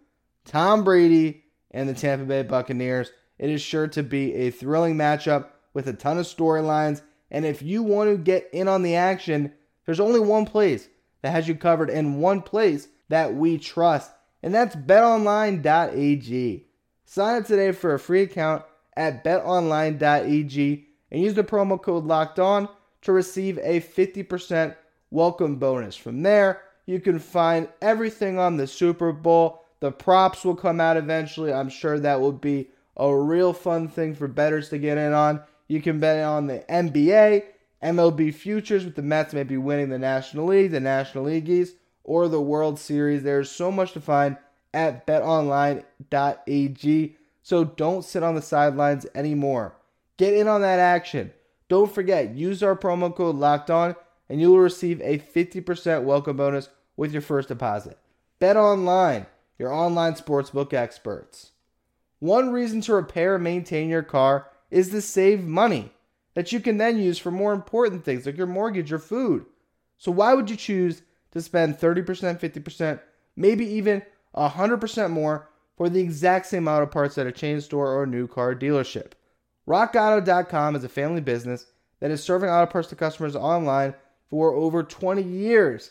Tom 0.44 0.84
Brady 0.84 1.44
and 1.70 1.88
the 1.88 1.94
Tampa 1.94 2.25
Bay 2.25 2.42
Buccaneers. 2.42 3.11
It 3.38 3.50
is 3.50 3.61
sure 3.61 3.88
to 3.88 4.02
be 4.02 4.34
a 4.34 4.50
thrilling 4.50 4.94
matchup 4.94 5.49
with 5.73 5.88
a 5.88 5.92
ton 5.92 6.18
of 6.18 6.26
storylines 6.26 7.02
and 7.34 7.44
if 7.44 7.62
you 7.62 7.82
want 7.82 8.11
to 8.11 8.16
get 8.16 8.49
in 8.52 8.68
on 8.68 8.82
the 8.84 8.94
action, 8.94 9.52
there's 9.87 9.99
only 9.99 10.20
one 10.20 10.46
place 10.46 10.88
that 11.23 11.32
has 11.32 11.49
you 11.49 11.56
covered 11.56 11.90
and 11.90 12.20
one 12.20 12.42
place 12.42 12.87
that 13.08 13.34
we 13.34 13.58
trust, 13.58 14.12
and 14.40 14.54
that's 14.54 14.76
betonline.ag. 14.76 16.66
Sign 17.06 17.37
up 17.37 17.46
today 17.46 17.73
for 17.73 17.92
a 17.92 17.99
free 17.99 18.23
account 18.23 18.62
at 18.96 19.25
betonline.ag 19.25 20.87
and 21.14 21.23
use 21.23 21.35
the 21.35 21.44
promo 21.44 21.80
code 21.80 22.04
locked 22.06 22.40
on 22.40 22.68
to 23.02 23.12
receive 23.12 23.56
a 23.59 23.80
50% 23.80 24.75
welcome 25.12 25.54
bonus. 25.56 25.94
From 25.94 26.25
there, 26.25 26.62
you 26.87 26.99
can 26.99 27.21
find 27.21 27.68
everything 27.80 28.37
on 28.37 28.56
the 28.56 28.66
Super 28.66 29.12
Bowl. 29.12 29.64
The 29.78 29.92
props 29.92 30.44
will 30.44 30.56
come 30.56 30.80
out 30.80 30.97
eventually. 30.97 31.52
I'm 31.52 31.68
sure 31.68 32.00
that 32.00 32.21
will 32.21 32.33
be 32.33 32.71
a 32.97 33.14
real 33.16 33.52
fun 33.52 33.87
thing 33.87 34.16
for 34.16 34.26
bettors 34.26 34.71
to 34.71 34.78
get 34.78 34.99
in 34.99 35.12
on. 35.12 35.40
You 35.68 35.80
can 35.80 36.00
bet 36.00 36.21
on 36.25 36.49
the 36.49 36.64
NBA, 36.68 37.44
MLB 37.80 38.35
futures 38.35 38.85
with 38.85 38.97
the 38.97 39.02
Mets 39.02 39.33
maybe 39.33 39.56
winning 39.56 39.90
the 39.90 40.00
National 40.00 40.47
League, 40.47 40.73
the 40.73 40.80
National 40.80 41.26
League 41.26 41.49
East, 41.49 41.76
or 42.02 42.26
the 42.26 42.40
World 42.40 42.76
Series. 42.80 43.23
There's 43.23 43.52
so 43.52 43.71
much 43.71 43.92
to 43.92 44.00
find 44.00 44.37
at 44.73 45.06
betonline.ag. 45.06 45.87
So 47.44 47.64
don't 47.64 48.04
sit 48.04 48.25
on 48.25 48.35
the 48.35 48.42
sidelines 48.42 49.06
anymore. 49.14 49.76
Get 50.16 50.35
in 50.35 50.49
on 50.49 50.61
that 50.61 50.78
action. 50.78 51.33
Don't 51.68 51.92
forget, 51.92 52.35
use 52.35 52.62
our 52.62 52.76
promo 52.76 53.14
code 53.14 53.37
locked 53.37 53.71
on 53.71 53.97
and 54.28 54.40
you 54.40 54.50
will 54.50 54.59
receive 54.59 55.00
a 55.00 55.18
50% 55.18 56.04
welcome 56.04 56.37
bonus 56.37 56.68
with 56.97 57.12
your 57.12 57.23
first 57.23 57.49
deposit. 57.49 57.99
Bet 58.38 58.56
online, 58.56 59.26
your 59.59 59.73
online 59.73 60.14
sportsbook 60.14 60.73
experts. 60.73 61.52
One 62.21 62.50
reason 62.50 62.80
to 62.83 62.94
repair 62.94 63.35
and 63.35 63.44
maintain 63.44 63.88
your 63.88 64.02
car 64.02 64.50
is 64.71 64.90
to 64.90 65.00
save 65.00 65.44
money 65.44 65.92
that 66.35 66.52
you 66.52 66.61
can 66.61 66.78
then 66.78 66.99
use 66.99 67.18
for 67.18 67.30
more 67.30 67.52
important 67.52 68.04
things 68.04 68.26
like 68.26 68.37
your 68.37 68.47
mortgage 68.47 68.92
or 68.92 68.99
food. 68.99 69.47
So, 69.99 70.11
why 70.11 70.35
would 70.35 70.50
you 70.50 70.56
choose 70.56 71.02
to 71.33 71.40
spend 71.40 71.78
30%, 71.78 72.40
50%, 72.40 73.00
maybe 73.37 73.66
even 73.66 74.02
100% 74.35 75.11
more 75.11 75.49
for 75.76 75.88
the 75.88 76.00
exact 76.00 76.47
same 76.47 76.66
auto 76.66 76.87
parts 76.87 77.18
at 77.18 77.26
a 77.26 77.33
chain 77.33 77.61
store 77.61 77.92
or 77.92 78.04
a 78.04 78.09
new 78.09 78.26
car 78.26 78.54
dealership? 78.54 79.12
RockAuto.com 79.66 80.76
is 80.76 80.85
a 80.85 80.88
family 80.88 81.21
business 81.21 81.66
that 82.00 82.11
is 82.11 82.23
serving 82.23 82.50
auto 82.50 82.71
parts 82.71 82.88
to 82.88 82.97
customers 82.97 83.35
online 83.35 83.94
for 84.28 84.54
over 84.54 84.83
20 84.83 85.23
years. 85.23 85.90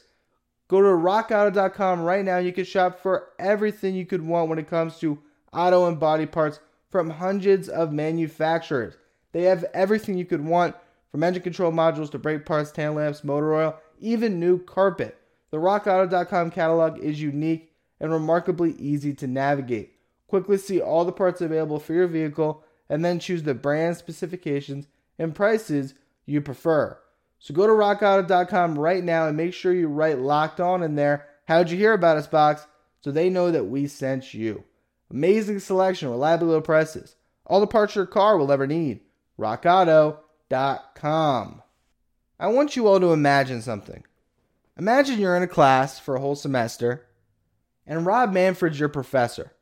Go 0.68 0.82
to 0.82 0.88
rockauto.com 0.88 2.02
right 2.02 2.24
now. 2.24 2.38
You 2.38 2.54
can 2.54 2.66
shop 2.66 3.00
for 3.00 3.30
everything 3.40 3.96
you 3.96 4.06
could 4.06 4.26
want 4.26 4.50
when 4.50 4.60
it 4.60 4.70
comes 4.70 5.00
to 5.00 5.20
auto 5.52 5.88
and 5.88 6.00
body 6.00 6.26
parts 6.26 6.60
from 6.90 7.10
hundreds 7.10 7.68
of 7.68 7.92
manufacturers. 7.92 8.96
They 9.32 9.44
have 9.44 9.66
everything 9.74 10.18
you 10.18 10.26
could 10.26 10.46
want 10.46 10.76
from 11.12 11.24
engine 11.24 11.44
control 11.44 11.72
modules 11.72 12.12
to 12.12 12.20
brake 12.20 12.46
parts, 12.46 12.72
tail 12.72 12.94
lamps, 12.94 13.24
motor 13.24 13.54
oil, 13.54 13.80
even 14.00 14.40
new 14.40 14.64
carpet. 14.64 15.18
The 15.50 15.58
rockauto.com 15.58 16.52
catalog 16.52 17.00
is 17.00 17.22
unique 17.22 17.72
and 18.00 18.12
remarkably 18.12 18.74
easy 18.74 19.14
to 19.16 19.28
navigate. 19.28 19.94
Quickly 20.28 20.58
see 20.58 20.82
all 20.82 21.06
the 21.06 21.12
parts 21.12 21.42
available 21.42 21.80
for 21.80 21.94
your 21.94 22.08
vehicle 22.08 22.63
and 22.90 23.04
then 23.04 23.20
choose 23.20 23.44
the 23.44 23.54
brand 23.54 23.98
specifications 23.98 24.88
and 25.18 25.36
prices 25.36 25.94
you 26.26 26.42
prefer. 26.42 26.98
So 27.40 27.54
go 27.54 27.68
to 27.68 27.74
rockauto.com 27.74 28.80
right 28.80 29.04
now 29.04 29.28
and 29.28 29.36
make 29.36 29.54
sure 29.54 29.74
you 29.74 29.88
write 29.88 30.20
locked 30.20 30.60
on 30.60 30.82
in 30.84 30.96
there. 30.96 31.28
How'd 31.46 31.70
you 31.70 31.78
hear 31.78 31.94
about 31.94 32.18
us 32.18 32.28
box 32.28 32.66
so 33.02 33.12
they 33.12 33.30
know 33.30 33.52
that 33.52 33.66
we 33.66 33.88
sent 33.88 34.34
you. 34.34 34.64
Amazing 35.12 35.60
selection, 35.60 36.10
reliable 36.10 36.48
low 36.48 36.62
prices. 36.62 37.16
All 37.46 37.60
the 37.60 37.68
parts 37.68 37.96
your 37.96 38.06
car 38.06 38.38
will 38.38 38.52
ever 38.52 38.66
need. 38.66 39.02
rockauto.com. 39.38 40.22
I 42.40 42.48
want 42.48 42.76
you 42.76 42.88
all 42.88 43.00
to 43.00 43.14
imagine 43.14 43.62
something. 43.62 44.04
Imagine 44.78 45.20
you're 45.20 45.38
in 45.38 45.44
a 45.44 45.48
class 45.48 46.00
for 46.00 46.16
a 46.16 46.20
whole 46.20 46.36
semester 46.36 47.06
and 47.86 48.06
Rob 48.06 48.32
Manfred's 48.32 48.80
your 48.80 48.90
professor. 48.90 49.54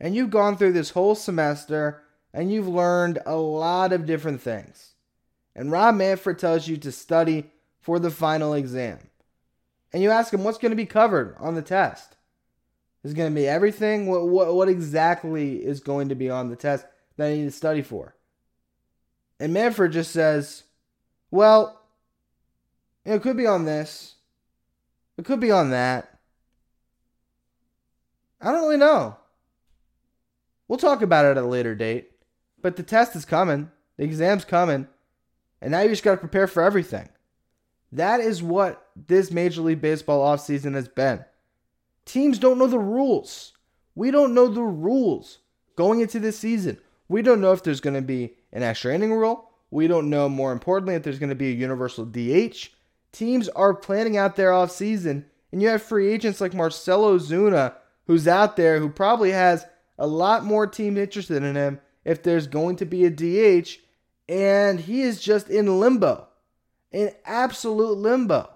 And 0.00 0.14
you've 0.14 0.30
gone 0.30 0.56
through 0.56 0.72
this 0.72 0.90
whole 0.90 1.14
semester 1.14 2.01
and 2.32 2.52
you've 2.52 2.68
learned 2.68 3.18
a 3.26 3.36
lot 3.36 3.92
of 3.92 4.06
different 4.06 4.40
things 4.40 4.92
and 5.54 5.70
Rob 5.70 5.94
Manfred 5.96 6.38
tells 6.38 6.66
you 6.66 6.76
to 6.78 6.92
study 6.92 7.50
for 7.80 7.98
the 7.98 8.10
final 8.10 8.54
exam. 8.54 8.98
And 9.92 10.02
you 10.02 10.10
ask 10.10 10.32
him 10.32 10.44
what's 10.44 10.58
going 10.58 10.70
to 10.70 10.76
be 10.76 10.86
covered 10.86 11.36
on 11.38 11.54
the 11.54 11.62
test. 11.62 12.16
Is 13.04 13.14
going 13.14 13.30
to 13.30 13.34
be 13.34 13.48
everything? 13.48 14.06
What, 14.06 14.28
what, 14.28 14.54
what 14.54 14.68
exactly 14.68 15.56
is 15.56 15.80
going 15.80 16.08
to 16.08 16.14
be 16.14 16.30
on 16.30 16.48
the 16.48 16.56
test 16.56 16.86
that 17.16 17.28
I 17.28 17.34
need 17.34 17.44
to 17.44 17.50
study 17.50 17.82
for? 17.82 18.14
And 19.40 19.52
Manfred 19.52 19.92
just 19.92 20.12
says, 20.12 20.62
well, 21.30 21.82
it 23.04 23.20
could 23.22 23.36
be 23.36 23.46
on 23.46 23.64
this. 23.64 24.14
It 25.18 25.24
could 25.24 25.40
be 25.40 25.50
on 25.50 25.70
that. 25.70 26.20
I 28.40 28.52
don't 28.52 28.62
really 28.62 28.76
know. 28.76 29.16
We'll 30.68 30.78
talk 30.78 31.02
about 31.02 31.24
it 31.24 31.36
at 31.36 31.38
a 31.38 31.46
later 31.46 31.74
date. 31.74 32.11
But 32.62 32.76
the 32.76 32.82
test 32.82 33.14
is 33.16 33.24
coming. 33.24 33.70
The 33.96 34.04
exam's 34.04 34.44
coming. 34.44 34.86
And 35.60 35.72
now 35.72 35.80
you 35.80 35.90
just 35.90 36.02
got 36.02 36.12
to 36.12 36.16
prepare 36.16 36.46
for 36.46 36.62
everything. 36.62 37.08
That 37.92 38.20
is 38.20 38.42
what 38.42 38.88
this 38.96 39.30
Major 39.30 39.60
League 39.60 39.82
Baseball 39.82 40.24
offseason 40.24 40.74
has 40.74 40.88
been. 40.88 41.24
Teams 42.04 42.38
don't 42.38 42.58
know 42.58 42.66
the 42.66 42.78
rules. 42.78 43.52
We 43.94 44.10
don't 44.10 44.34
know 44.34 44.48
the 44.48 44.62
rules 44.62 45.38
going 45.76 46.00
into 46.00 46.18
this 46.18 46.38
season. 46.38 46.78
We 47.08 47.20
don't 47.22 47.40
know 47.40 47.52
if 47.52 47.62
there's 47.62 47.80
going 47.80 47.94
to 47.94 48.02
be 48.02 48.34
an 48.52 48.62
extra 48.62 48.94
inning 48.94 49.12
rule. 49.12 49.50
We 49.70 49.86
don't 49.86 50.10
know, 50.10 50.28
more 50.28 50.52
importantly, 50.52 50.94
if 50.94 51.02
there's 51.02 51.18
going 51.18 51.28
to 51.28 51.34
be 51.34 51.50
a 51.50 51.54
universal 51.54 52.06
DH. 52.06 52.70
Teams 53.12 53.48
are 53.50 53.74
planning 53.74 54.16
out 54.16 54.36
their 54.36 54.50
offseason, 54.50 55.24
and 55.50 55.60
you 55.60 55.68
have 55.68 55.82
free 55.82 56.10
agents 56.10 56.40
like 56.40 56.54
Marcell 56.54 57.04
Ozuna, 57.04 57.74
who's 58.06 58.26
out 58.26 58.56
there, 58.56 58.80
who 58.80 58.88
probably 58.88 59.30
has 59.30 59.66
a 59.98 60.06
lot 60.06 60.44
more 60.44 60.66
team 60.66 60.96
interested 60.96 61.42
in 61.42 61.54
him 61.54 61.80
if 62.04 62.22
there's 62.22 62.46
going 62.46 62.76
to 62.76 62.84
be 62.84 63.04
a 63.04 63.10
DH 63.10 63.78
and 64.28 64.80
he 64.80 65.02
is 65.02 65.20
just 65.20 65.48
in 65.48 65.80
limbo, 65.80 66.28
in 66.90 67.12
absolute 67.24 67.98
limbo, 67.98 68.50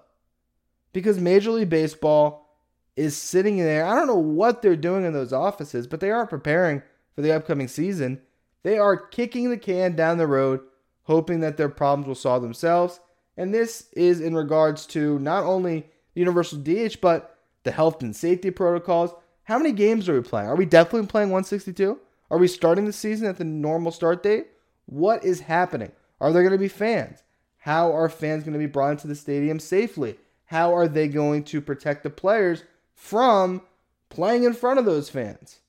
because 0.93 1.19
Major 1.19 1.51
League 1.51 1.69
Baseball 1.69 2.47
is 2.95 3.15
sitting 3.15 3.57
there. 3.57 3.85
I 3.85 3.93
don't 3.93 4.07
know 4.07 4.15
what 4.15 4.61
they're 4.61 4.75
doing 4.75 5.05
in 5.05 5.13
those 5.13 5.33
offices, 5.33 5.85
but 5.87 5.99
they 5.99 6.09
are 6.09 6.25
preparing 6.25 6.81
for 7.13 7.21
the 7.21 7.31
upcoming 7.31 7.67
season. 7.67 8.21
They 8.63 8.77
are 8.77 8.97
kicking 8.97 9.49
the 9.49 9.57
can 9.57 9.95
down 9.95 10.17
the 10.17 10.27
road, 10.27 10.61
hoping 11.03 11.41
that 11.41 11.57
their 11.57 11.69
problems 11.69 12.07
will 12.07 12.15
solve 12.15 12.41
themselves. 12.41 12.99
And 13.37 13.53
this 13.53 13.87
is 13.93 14.19
in 14.19 14.33
regards 14.35 14.87
to 14.87 15.19
not 15.19 15.43
only 15.43 15.81
the 16.13 16.21
universal 16.21 16.57
DH, 16.57 16.99
but 17.01 17.37
the 17.63 17.71
health 17.71 18.01
and 18.01 18.15
safety 18.15 18.49
protocols. 18.49 19.11
How 19.43 19.57
many 19.57 19.71
games 19.71 20.09
are 20.09 20.15
we 20.15 20.21
playing? 20.21 20.49
Are 20.49 20.55
we 20.55 20.65
definitely 20.65 21.07
playing 21.07 21.29
162? 21.29 21.99
Are 22.29 22.37
we 22.37 22.47
starting 22.47 22.85
the 22.85 22.93
season 22.93 23.27
at 23.27 23.37
the 23.37 23.43
normal 23.43 23.91
start 23.91 24.23
date? 24.23 24.47
What 24.85 25.23
is 25.23 25.41
happening? 25.41 25.91
Are 26.19 26.31
there 26.33 26.41
going 26.43 26.53
to 26.53 26.57
be 26.57 26.67
fans? 26.67 27.23
How 27.57 27.91
are 27.91 28.09
fans 28.09 28.43
going 28.43 28.53
to 28.53 28.59
be 28.59 28.65
brought 28.65 28.91
into 28.91 29.07
the 29.07 29.15
stadium 29.15 29.59
safely? 29.59 30.17
How 30.45 30.73
are 30.73 30.87
they 30.87 31.07
going 31.07 31.43
to 31.45 31.61
protect 31.61 32.03
the 32.03 32.09
players 32.09 32.63
from 32.93 33.61
playing 34.09 34.43
in 34.43 34.53
front 34.53 34.79
of 34.79 34.85
those 34.85 35.09
fans? 35.09 35.59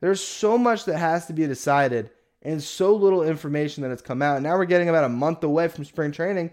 There's 0.00 0.22
so 0.22 0.56
much 0.56 0.84
that 0.84 0.98
has 0.98 1.26
to 1.26 1.32
be 1.32 1.46
decided 1.46 2.10
and 2.42 2.62
so 2.62 2.94
little 2.94 3.24
information 3.24 3.82
that 3.82 3.90
has 3.90 4.02
come 4.02 4.22
out. 4.22 4.42
Now 4.42 4.56
we're 4.56 4.64
getting 4.64 4.88
about 4.88 5.04
a 5.04 5.08
month 5.08 5.42
away 5.42 5.68
from 5.68 5.84
spring 5.84 6.12
training 6.12 6.50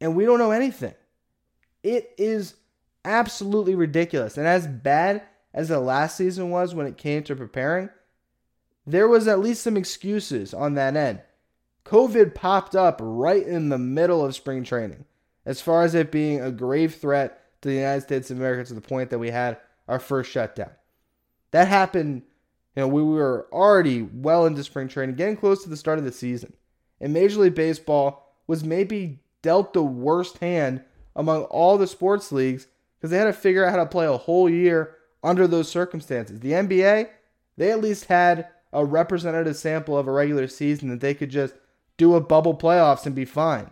and 0.00 0.16
we 0.16 0.24
don't 0.24 0.38
know 0.38 0.50
anything. 0.50 0.94
It 1.82 2.12
is 2.18 2.54
absolutely 3.04 3.74
ridiculous. 3.74 4.36
And 4.36 4.46
as 4.46 4.66
bad 4.66 5.22
as 5.54 5.68
the 5.68 5.80
last 5.80 6.16
season 6.16 6.50
was 6.50 6.74
when 6.74 6.86
it 6.86 6.96
came 6.96 7.22
to 7.24 7.36
preparing, 7.36 7.90
there 8.86 9.08
was 9.08 9.28
at 9.28 9.40
least 9.40 9.62
some 9.62 9.76
excuses 9.76 10.54
on 10.54 10.74
that 10.74 10.96
end. 10.96 11.20
COVID 11.84 12.34
popped 12.34 12.74
up 12.74 13.00
right 13.02 13.46
in 13.46 13.68
the 13.68 13.78
middle 13.78 14.24
of 14.24 14.34
spring 14.34 14.64
training, 14.64 15.04
as 15.44 15.60
far 15.60 15.82
as 15.82 15.94
it 15.94 16.12
being 16.12 16.40
a 16.40 16.50
grave 16.50 16.94
threat 16.94 17.40
to 17.62 17.68
the 17.68 17.74
United 17.74 18.02
States 18.02 18.30
of 18.30 18.38
America 18.38 18.64
to 18.68 18.74
the 18.74 18.80
point 18.80 19.10
that 19.10 19.18
we 19.18 19.30
had 19.30 19.58
our 19.88 19.98
first 19.98 20.30
shutdown. 20.30 20.70
That 21.50 21.68
happened, 21.68 22.22
you 22.76 22.82
know, 22.82 22.88
we 22.88 23.02
were 23.02 23.48
already 23.52 24.02
well 24.02 24.46
into 24.46 24.62
spring 24.62 24.88
training, 24.88 25.16
getting 25.16 25.36
close 25.36 25.62
to 25.64 25.70
the 25.70 25.76
start 25.76 25.98
of 25.98 26.04
the 26.04 26.12
season. 26.12 26.52
And 27.00 27.12
Major 27.12 27.40
League 27.40 27.54
Baseball 27.54 28.36
was 28.46 28.62
maybe 28.62 29.20
dealt 29.42 29.72
the 29.72 29.82
worst 29.82 30.38
hand 30.38 30.82
among 31.16 31.44
all 31.44 31.76
the 31.76 31.86
sports 31.86 32.30
leagues 32.30 32.66
because 32.98 33.10
they 33.10 33.18
had 33.18 33.24
to 33.24 33.32
figure 33.32 33.64
out 33.64 33.72
how 33.72 33.78
to 33.78 33.86
play 33.86 34.06
a 34.06 34.16
whole 34.16 34.48
year 34.48 34.96
under 35.22 35.46
those 35.46 35.68
circumstances. 35.68 36.40
The 36.40 36.52
NBA, 36.52 37.08
they 37.56 37.72
at 37.72 37.80
least 37.80 38.06
had 38.06 38.48
a 38.72 38.84
representative 38.84 39.56
sample 39.56 39.96
of 39.98 40.06
a 40.06 40.12
regular 40.12 40.46
season 40.46 40.88
that 40.90 41.00
they 41.00 41.14
could 41.14 41.30
just 41.30 41.54
do 41.96 42.14
a 42.14 42.20
bubble 42.20 42.56
playoffs 42.56 43.06
and 43.06 43.14
be 43.14 43.24
fine. 43.24 43.70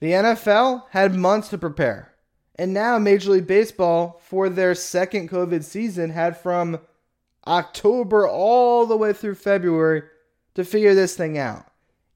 The 0.00 0.12
NFL 0.12 0.84
had 0.90 1.14
months 1.14 1.48
to 1.48 1.58
prepare. 1.58 2.12
And 2.56 2.72
now 2.72 2.98
Major 2.98 3.32
League 3.32 3.46
Baseball, 3.46 4.20
for 4.22 4.48
their 4.48 4.74
second 4.74 5.30
COVID 5.30 5.64
season, 5.64 6.10
had 6.10 6.36
from 6.36 6.78
October 7.46 8.28
all 8.28 8.86
the 8.86 8.96
way 8.96 9.12
through 9.12 9.34
February 9.34 10.02
to 10.54 10.64
figure 10.64 10.94
this 10.94 11.16
thing 11.16 11.36
out. 11.36 11.66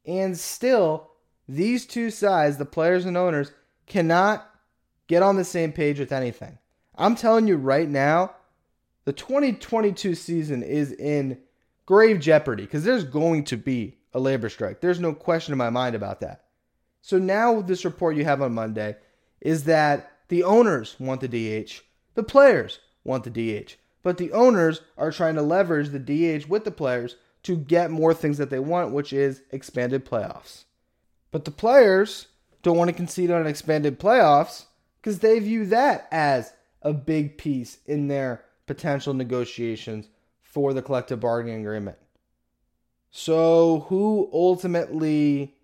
And 0.06 0.38
still, 0.38 1.10
these 1.48 1.86
two 1.86 2.10
sides, 2.10 2.56
the 2.56 2.64
players 2.64 3.04
and 3.04 3.16
owners, 3.16 3.52
cannot 3.86 4.48
get 5.06 5.22
on 5.22 5.36
the 5.36 5.44
same 5.44 5.72
page 5.72 5.98
with 5.98 6.12
anything. 6.12 6.58
I'm 6.96 7.14
telling 7.14 7.46
you 7.46 7.56
right 7.56 7.88
now, 7.88 8.34
the 9.04 9.12
2022 9.12 10.14
season 10.14 10.62
is 10.62 10.92
in 10.92 11.38
grave 11.88 12.20
jeopardy 12.20 12.64
because 12.64 12.84
there's 12.84 13.02
going 13.02 13.42
to 13.42 13.56
be 13.56 13.96
a 14.12 14.20
labor 14.20 14.50
strike. 14.50 14.78
There's 14.78 15.00
no 15.00 15.14
question 15.14 15.52
in 15.52 15.58
my 15.58 15.70
mind 15.70 15.94
about 15.94 16.20
that. 16.20 16.44
So 17.00 17.16
now 17.16 17.62
this 17.62 17.82
report 17.82 18.14
you 18.14 18.26
have 18.26 18.42
on 18.42 18.52
Monday 18.52 18.96
is 19.40 19.64
that 19.64 20.12
the 20.28 20.42
owners 20.42 20.96
want 20.98 21.22
the 21.22 21.28
DH, 21.28 21.80
the 22.12 22.22
players 22.22 22.80
want 23.04 23.24
the 23.24 23.30
DH, 23.30 23.76
but 24.02 24.18
the 24.18 24.32
owners 24.32 24.82
are 24.98 25.10
trying 25.10 25.36
to 25.36 25.40
leverage 25.40 25.88
the 25.88 25.98
DH 25.98 26.44
with 26.46 26.64
the 26.64 26.70
players 26.70 27.16
to 27.44 27.56
get 27.56 27.90
more 27.90 28.12
things 28.12 28.36
that 28.36 28.50
they 28.50 28.58
want, 28.58 28.92
which 28.92 29.14
is 29.14 29.40
expanded 29.50 30.04
playoffs. 30.04 30.64
But 31.30 31.46
the 31.46 31.50
players 31.50 32.26
don't 32.62 32.76
want 32.76 32.88
to 32.88 32.96
concede 32.96 33.30
on 33.30 33.46
expanded 33.46 33.98
playoffs 33.98 34.66
because 35.00 35.20
they 35.20 35.38
view 35.38 35.64
that 35.66 36.06
as 36.12 36.52
a 36.82 36.92
big 36.92 37.38
piece 37.38 37.78
in 37.86 38.08
their 38.08 38.44
potential 38.66 39.14
negotiations 39.14 40.10
for 40.48 40.72
the 40.72 40.82
collective 40.82 41.20
bargaining 41.20 41.60
agreement. 41.60 41.98
So, 43.10 43.86
who 43.88 44.28
ultimately 44.32 45.54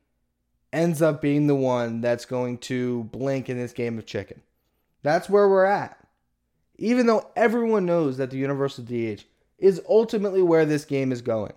ends 0.73 1.03
up 1.03 1.21
being 1.21 1.47
the 1.47 1.55
one 1.55 2.01
that's 2.01 2.25
going 2.25 2.59
to 2.59 3.05
blink 3.05 3.49
in 3.49 3.59
this 3.59 3.73
game 3.73 3.99
of 3.99 4.07
chicken? 4.07 4.43
That's 5.03 5.29
where 5.29 5.49
we're 5.49 5.65
at. 5.65 5.99
Even 6.77 7.07
though 7.07 7.31
everyone 7.37 7.87
knows 7.87 8.17
that 8.17 8.31
the 8.31 8.39
universal 8.39 8.85
DH 8.85 9.25
is 9.59 9.81
ultimately 9.89 10.43
where 10.43 10.67
this 10.67 10.85
game 10.85 11.13
is 11.13 11.23
going. 11.23 11.53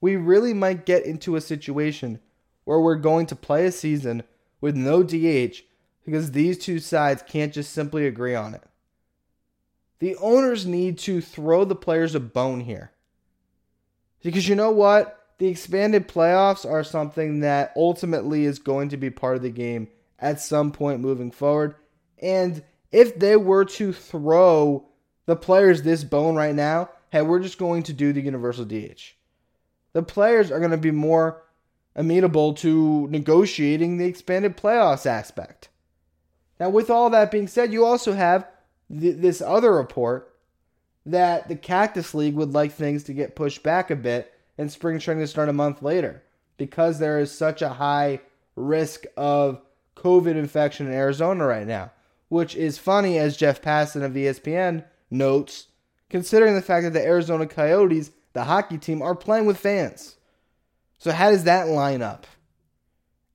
We 0.00 0.16
really 0.16 0.54
might 0.54 0.86
get 0.86 1.04
into 1.04 1.36
a 1.36 1.40
situation 1.40 2.20
where 2.64 2.80
we're 2.80 2.96
going 2.96 3.26
to 3.26 3.36
play 3.36 3.66
a 3.66 3.72
season 3.72 4.22
with 4.60 4.74
no 4.74 5.02
DH 5.02 5.62
because 6.04 6.32
these 6.32 6.58
two 6.58 6.78
sides 6.78 7.22
can't 7.26 7.52
just 7.52 7.72
simply 7.72 8.06
agree 8.06 8.34
on 8.34 8.54
it. 8.54 8.62
The 10.00 10.16
owners 10.16 10.66
need 10.66 10.98
to 11.00 11.20
throw 11.20 11.64
the 11.64 11.76
players 11.76 12.14
a 12.14 12.20
bone 12.20 12.60
here. 12.60 12.90
Because 14.22 14.48
you 14.48 14.54
know 14.54 14.70
what? 14.70 15.16
The 15.38 15.48
expanded 15.48 16.08
playoffs 16.08 16.68
are 16.68 16.84
something 16.84 17.40
that 17.40 17.72
ultimately 17.76 18.44
is 18.44 18.58
going 18.58 18.90
to 18.90 18.96
be 18.96 19.10
part 19.10 19.36
of 19.36 19.42
the 19.42 19.50
game 19.50 19.88
at 20.18 20.40
some 20.40 20.72
point 20.72 21.00
moving 21.00 21.30
forward. 21.30 21.74
And 22.20 22.62
if 22.92 23.18
they 23.18 23.36
were 23.36 23.64
to 23.64 23.92
throw 23.92 24.88
the 25.26 25.36
players 25.36 25.82
this 25.82 26.04
bone 26.04 26.34
right 26.34 26.54
now, 26.54 26.90
hey, 27.10 27.22
we're 27.22 27.40
just 27.40 27.58
going 27.58 27.82
to 27.84 27.92
do 27.92 28.12
the 28.12 28.20
universal 28.20 28.64
DH. 28.64 29.14
The 29.92 30.02
players 30.02 30.50
are 30.50 30.58
going 30.58 30.70
to 30.70 30.76
be 30.76 30.90
more 30.90 31.42
amenable 31.94 32.54
to 32.54 33.06
negotiating 33.08 33.96
the 33.96 34.06
expanded 34.06 34.56
playoffs 34.56 35.06
aspect. 35.06 35.68
Now, 36.58 36.70
with 36.70 36.90
all 36.90 37.10
that 37.10 37.30
being 37.30 37.48
said, 37.48 37.72
you 37.72 37.84
also 37.84 38.12
have 38.12 38.46
th- 38.90 39.16
this 39.16 39.40
other 39.40 39.72
report 39.72 40.34
that 41.06 41.48
the 41.48 41.56
Cactus 41.56 42.14
League 42.14 42.34
would 42.34 42.52
like 42.52 42.72
things 42.72 43.04
to 43.04 43.12
get 43.12 43.36
pushed 43.36 43.62
back 43.62 43.90
a 43.90 43.96
bit 43.96 44.32
and 44.58 44.70
spring 44.70 44.98
training 44.98 45.22
to 45.22 45.26
start 45.26 45.48
a 45.48 45.52
month 45.52 45.82
later 45.82 46.22
because 46.56 46.98
there 46.98 47.18
is 47.18 47.32
such 47.32 47.62
a 47.62 47.70
high 47.70 48.20
risk 48.54 49.04
of 49.16 49.62
COVID 49.96 50.36
infection 50.36 50.86
in 50.86 50.92
Arizona 50.92 51.46
right 51.46 51.66
now, 51.66 51.92
which 52.28 52.54
is 52.54 52.78
funny 52.78 53.18
as 53.18 53.36
Jeff 53.36 53.62
Passan 53.62 54.02
of 54.02 54.12
ESPN 54.12 54.84
notes, 55.10 55.68
considering 56.08 56.54
the 56.54 56.62
fact 56.62 56.84
that 56.84 56.92
the 56.92 57.04
Arizona 57.04 57.46
Coyotes, 57.46 58.10
the 58.32 58.44
hockey 58.44 58.78
team, 58.78 59.02
are 59.02 59.14
playing 59.14 59.46
with 59.46 59.58
fans. 59.58 60.16
So, 60.98 61.12
how 61.12 61.30
does 61.30 61.44
that 61.44 61.68
line 61.68 62.02
up? 62.02 62.26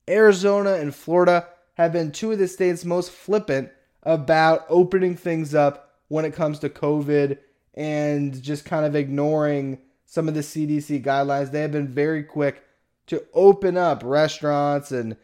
Arizona 0.07 0.73
and 0.73 0.93
Florida 0.93 1.47
have 1.75 1.91
been 1.91 2.11
two 2.11 2.31
of 2.31 2.37
the 2.37 2.47
states 2.47 2.85
most 2.85 3.11
flippant 3.11 3.71
about 4.05 4.65
opening 4.69 5.17
things 5.17 5.55
up 5.55 5.93
when 6.07 6.25
it 6.25 6.33
comes 6.33 6.59
to 6.59 6.69
COVID 6.69 7.37
and 7.73 8.41
just 8.41 8.63
kind 8.65 8.85
of 8.85 8.95
ignoring 8.95 9.79
some 10.05 10.27
of 10.27 10.33
the 10.33 10.41
CDC 10.41 11.03
guidelines. 11.03 11.51
They 11.51 11.61
have 11.61 11.71
been 11.71 11.87
very 11.87 12.23
quick 12.23 12.63
to 13.07 13.23
open 13.33 13.77
up 13.77 14.01
restaurants 14.03 14.91
and 14.91 15.17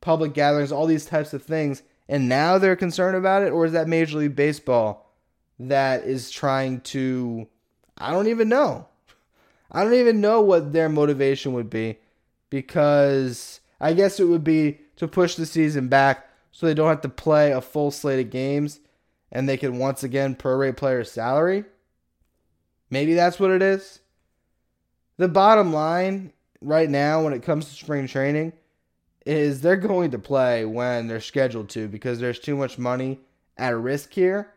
public 0.00 0.34
gatherings, 0.34 0.72
all 0.72 0.86
these 0.86 1.06
types 1.06 1.32
of 1.32 1.42
things. 1.42 1.82
And 2.08 2.28
now 2.28 2.58
they're 2.58 2.76
concerned 2.76 3.16
about 3.16 3.42
it, 3.42 3.52
or 3.52 3.64
is 3.64 3.72
that 3.72 3.88
Major 3.88 4.18
League 4.18 4.36
Baseball 4.36 5.10
that 5.58 6.04
is 6.04 6.30
trying 6.30 6.80
to? 6.80 7.46
I 7.96 8.10
don't 8.10 8.26
even 8.26 8.48
know. 8.48 8.88
I 9.70 9.84
don't 9.84 9.94
even 9.94 10.20
know 10.20 10.40
what 10.40 10.72
their 10.72 10.88
motivation 10.88 11.52
would 11.54 11.70
be 11.70 11.98
because 12.50 13.60
I 13.80 13.94
guess 13.94 14.20
it 14.20 14.24
would 14.24 14.44
be 14.44 14.80
to 14.96 15.08
push 15.08 15.36
the 15.36 15.46
season 15.46 15.88
back 15.88 16.28
so 16.52 16.66
they 16.66 16.74
don't 16.74 16.88
have 16.88 17.00
to 17.00 17.08
play 17.08 17.50
a 17.50 17.60
full 17.60 17.90
slate 17.90 18.24
of 18.24 18.30
games 18.30 18.78
and 19.32 19.48
they 19.48 19.56
can 19.56 19.78
once 19.78 20.04
again 20.04 20.36
prorate 20.36 20.76
players' 20.76 21.10
salary. 21.10 21.64
Maybe 22.90 23.14
that's 23.14 23.40
what 23.40 23.50
it 23.50 23.62
is. 23.62 24.00
The 25.16 25.28
bottom 25.28 25.72
line 25.72 26.32
right 26.60 26.88
now 26.88 27.24
when 27.24 27.32
it 27.32 27.42
comes 27.42 27.66
to 27.66 27.74
spring 27.74 28.06
training 28.06 28.52
is 29.24 29.60
they're 29.60 29.76
going 29.76 30.10
to 30.10 30.18
play 30.18 30.64
when 30.64 31.06
they're 31.06 31.20
scheduled 31.20 31.70
to 31.70 31.88
because 31.88 32.20
there's 32.20 32.38
too 32.38 32.56
much 32.56 32.78
money 32.78 33.18
at 33.56 33.76
risk 33.76 34.12
here. 34.12 34.52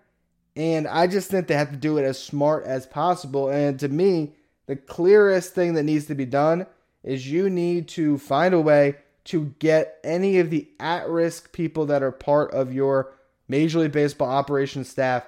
And 0.56 0.88
I 0.88 1.08
just 1.08 1.30
think 1.30 1.48
they 1.48 1.56
have 1.56 1.72
to 1.72 1.78
do 1.78 1.98
it 1.98 2.04
as 2.04 2.22
smart 2.22 2.66
as 2.66 2.86
possible. 2.86 3.50
And 3.50 3.80
to 3.80 3.88
me, 3.90 4.34
the 4.68 4.76
clearest 4.76 5.54
thing 5.54 5.74
that 5.76 5.84
needs 5.84 6.06
to 6.06 6.16
be 6.16 6.26
done 6.26 6.66
is 7.04 7.30
you 7.30 7.50
need 7.50 7.88
to 7.90 8.18
find 8.18 8.54
a 8.54 8.60
way 8.60 8.96
to 9.26 9.54
get 9.60 10.00
any 10.04 10.40
of 10.40 10.50
the 10.50 10.68
at 10.80 11.10
risk 11.10 11.52
people 11.52 11.86
that 11.88 12.04
are 12.04 12.12
part 12.12 12.52
of 12.52 12.74
your 12.74 13.14
Major 13.48 13.80
League 13.80 13.92
Baseball 13.92 14.30
operations 14.30 14.90
staff 14.90 15.28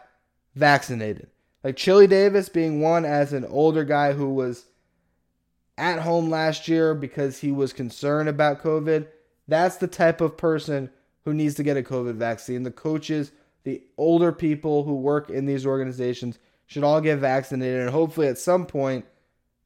vaccinated. 0.55 1.29
Like 1.63 1.75
Chili 1.75 2.07
Davis 2.07 2.49
being 2.49 2.81
one 2.81 3.05
as 3.05 3.33
an 3.33 3.45
older 3.45 3.83
guy 3.83 4.13
who 4.13 4.33
was 4.33 4.65
at 5.77 5.99
home 5.99 6.29
last 6.29 6.67
year 6.67 6.95
because 6.95 7.39
he 7.39 7.51
was 7.51 7.73
concerned 7.73 8.29
about 8.29 8.61
COVID. 8.61 9.07
That's 9.47 9.77
the 9.77 9.87
type 9.87 10.21
of 10.21 10.37
person 10.37 10.89
who 11.25 11.33
needs 11.33 11.55
to 11.55 11.63
get 11.63 11.77
a 11.77 11.83
COVID 11.83 12.15
vaccine. 12.15 12.63
The 12.63 12.71
coaches, 12.71 13.31
the 13.63 13.83
older 13.97 14.31
people 14.31 14.83
who 14.83 14.95
work 14.95 15.29
in 15.29 15.45
these 15.45 15.65
organizations 15.65 16.39
should 16.67 16.83
all 16.83 17.01
get 17.01 17.19
vaccinated. 17.19 17.81
And 17.81 17.89
hopefully, 17.89 18.27
at 18.27 18.37
some 18.37 18.65
point, 18.65 19.05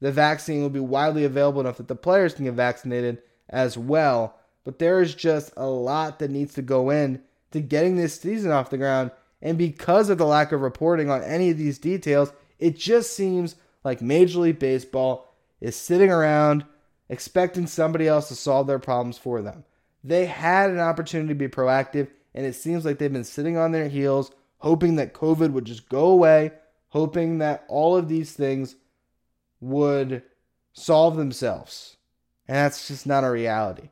the 0.00 0.12
vaccine 0.12 0.62
will 0.62 0.70
be 0.70 0.80
widely 0.80 1.24
available 1.24 1.60
enough 1.60 1.76
that 1.76 1.88
the 1.88 1.94
players 1.94 2.34
can 2.34 2.44
get 2.46 2.54
vaccinated 2.54 3.22
as 3.48 3.76
well. 3.76 4.38
But 4.64 4.78
there 4.78 5.00
is 5.00 5.14
just 5.14 5.52
a 5.56 5.66
lot 5.66 6.18
that 6.18 6.30
needs 6.30 6.54
to 6.54 6.62
go 6.62 6.90
in 6.90 7.22
to 7.50 7.60
getting 7.60 7.96
this 7.96 8.20
season 8.20 8.50
off 8.50 8.70
the 8.70 8.78
ground. 8.78 9.10
And 9.40 9.58
because 9.58 10.08
of 10.08 10.18
the 10.18 10.26
lack 10.26 10.52
of 10.52 10.60
reporting 10.60 11.10
on 11.10 11.22
any 11.22 11.50
of 11.50 11.58
these 11.58 11.78
details, 11.78 12.32
it 12.58 12.76
just 12.76 13.14
seems 13.14 13.56
like 13.84 14.00
Major 14.00 14.40
League 14.40 14.58
Baseball 14.58 15.34
is 15.60 15.76
sitting 15.76 16.10
around 16.10 16.64
expecting 17.08 17.66
somebody 17.66 18.08
else 18.08 18.28
to 18.28 18.34
solve 18.34 18.66
their 18.66 18.78
problems 18.78 19.18
for 19.18 19.42
them. 19.42 19.64
They 20.04 20.26
had 20.26 20.70
an 20.70 20.80
opportunity 20.80 21.28
to 21.28 21.34
be 21.34 21.48
proactive, 21.48 22.08
and 22.34 22.46
it 22.46 22.54
seems 22.54 22.84
like 22.84 22.98
they've 22.98 23.12
been 23.12 23.24
sitting 23.24 23.56
on 23.56 23.72
their 23.72 23.88
heels, 23.88 24.32
hoping 24.58 24.96
that 24.96 25.12
COVID 25.12 25.52
would 25.52 25.64
just 25.64 25.88
go 25.88 26.06
away, 26.06 26.52
hoping 26.88 27.38
that 27.38 27.64
all 27.68 27.96
of 27.96 28.08
these 28.08 28.32
things 28.32 28.76
would 29.60 30.22
solve 30.72 31.16
themselves. 31.16 31.96
And 32.48 32.56
that's 32.56 32.88
just 32.88 33.06
not 33.06 33.24
a 33.24 33.30
reality. 33.30 33.90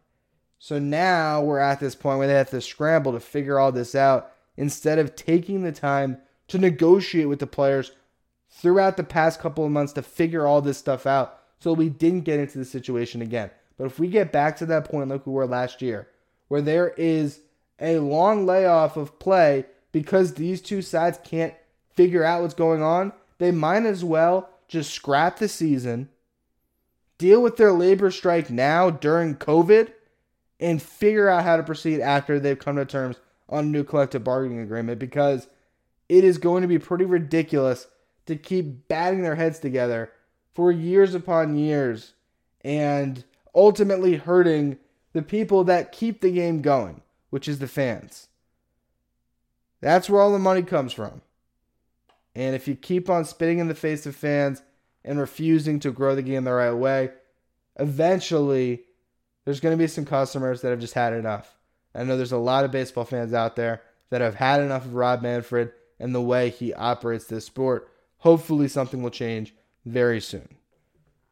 So 0.58 0.78
now 0.78 1.42
we're 1.42 1.58
at 1.58 1.80
this 1.80 1.94
point 1.94 2.18
where 2.18 2.26
they 2.26 2.34
have 2.34 2.50
to 2.50 2.60
scramble 2.60 3.12
to 3.12 3.20
figure 3.20 3.58
all 3.58 3.72
this 3.72 3.94
out 3.94 4.32
instead 4.56 4.98
of 4.98 5.16
taking 5.16 5.62
the 5.62 5.72
time 5.72 6.18
to 6.48 6.58
negotiate 6.58 7.28
with 7.28 7.38
the 7.38 7.46
players 7.46 7.92
throughout 8.50 8.96
the 8.96 9.04
past 9.04 9.40
couple 9.40 9.64
of 9.64 9.70
months 9.70 9.92
to 9.94 10.02
figure 10.02 10.46
all 10.46 10.60
this 10.60 10.76
stuff 10.76 11.06
out 11.06 11.38
so 11.60 11.72
we 11.72 11.88
didn't 11.88 12.22
get 12.22 12.40
into 12.40 12.58
the 12.58 12.64
situation 12.64 13.22
again. 13.22 13.50
But 13.78 13.84
if 13.84 13.98
we 13.98 14.08
get 14.08 14.32
back 14.32 14.56
to 14.58 14.66
that 14.66 14.84
point 14.84 15.08
like 15.08 15.26
we 15.26 15.32
were 15.32 15.46
last 15.46 15.80
year, 15.80 16.08
where 16.48 16.60
there 16.60 16.88
is 16.88 17.40
a 17.78 17.98
long 17.98 18.44
layoff 18.44 18.96
of 18.96 19.18
play 19.18 19.64
because 19.92 20.34
these 20.34 20.60
two 20.60 20.82
sides 20.82 21.18
can't 21.24 21.54
figure 21.94 22.24
out 22.24 22.42
what's 22.42 22.54
going 22.54 22.82
on, 22.82 23.12
they 23.38 23.50
might 23.50 23.86
as 23.86 24.04
well 24.04 24.50
just 24.68 24.92
scrap 24.92 25.38
the 25.38 25.48
season, 25.48 26.08
deal 27.20 27.42
with 27.42 27.58
their 27.58 27.72
labor 27.72 28.10
strike 28.10 28.48
now 28.48 28.88
during 28.88 29.36
COVID, 29.36 29.92
and 30.58 30.80
figure 30.80 31.28
out 31.28 31.44
how 31.44 31.56
to 31.56 31.62
proceed 31.62 32.00
after 32.00 32.40
they've 32.40 32.58
come 32.58 32.76
to 32.76 32.84
terms 32.84 33.16
on 33.48 33.64
a 33.64 33.68
new 33.68 33.84
collective 33.84 34.24
bargaining 34.24 34.60
agreement 34.60 34.98
because 34.98 35.48
it 36.08 36.24
is 36.24 36.38
going 36.38 36.62
to 36.62 36.68
be 36.68 36.78
pretty 36.78 37.04
ridiculous 37.04 37.86
to 38.26 38.36
keep 38.36 38.88
batting 38.88 39.22
their 39.22 39.34
heads 39.34 39.58
together 39.58 40.10
for 40.54 40.72
years 40.72 41.14
upon 41.14 41.56
years 41.56 42.14
and 42.62 43.24
ultimately 43.54 44.16
hurting 44.16 44.78
the 45.12 45.22
people 45.22 45.64
that 45.64 45.92
keep 45.92 46.20
the 46.20 46.30
game 46.30 46.62
going, 46.62 47.02
which 47.30 47.48
is 47.48 47.58
the 47.58 47.68
fans. 47.68 48.28
That's 49.80 50.08
where 50.08 50.20
all 50.20 50.32
the 50.32 50.38
money 50.38 50.62
comes 50.62 50.92
from. 50.92 51.22
And 52.34 52.54
if 52.54 52.68
you 52.68 52.76
keep 52.76 53.10
on 53.10 53.24
spitting 53.24 53.58
in 53.58 53.68
the 53.68 53.74
face 53.74 54.06
of 54.06 54.14
fans 54.14 54.62
and 55.04 55.18
refusing 55.18 55.80
to 55.80 55.90
grow 55.90 56.14
the 56.14 56.22
game 56.22 56.44
the 56.44 56.52
right 56.52 56.72
way, 56.72 57.10
eventually 57.78 58.82
there's 59.44 59.60
going 59.60 59.76
to 59.76 59.82
be 59.82 59.88
some 59.88 60.04
customers 60.04 60.60
that 60.60 60.70
have 60.70 60.80
just 60.80 60.94
had 60.94 61.12
enough. 61.12 61.56
I 61.94 62.04
know 62.04 62.16
there's 62.16 62.32
a 62.32 62.38
lot 62.38 62.64
of 62.64 62.70
baseball 62.70 63.04
fans 63.04 63.32
out 63.32 63.56
there 63.56 63.82
that 64.10 64.20
have 64.20 64.34
had 64.34 64.60
enough 64.60 64.84
of 64.84 64.94
Rob 64.94 65.22
Manfred 65.22 65.72
and 65.98 66.14
the 66.14 66.20
way 66.20 66.50
he 66.50 66.74
operates 66.74 67.26
this 67.26 67.46
sport. 67.46 67.88
Hopefully, 68.18 68.68
something 68.68 69.02
will 69.02 69.10
change 69.10 69.54
very 69.84 70.20
soon. 70.20 70.48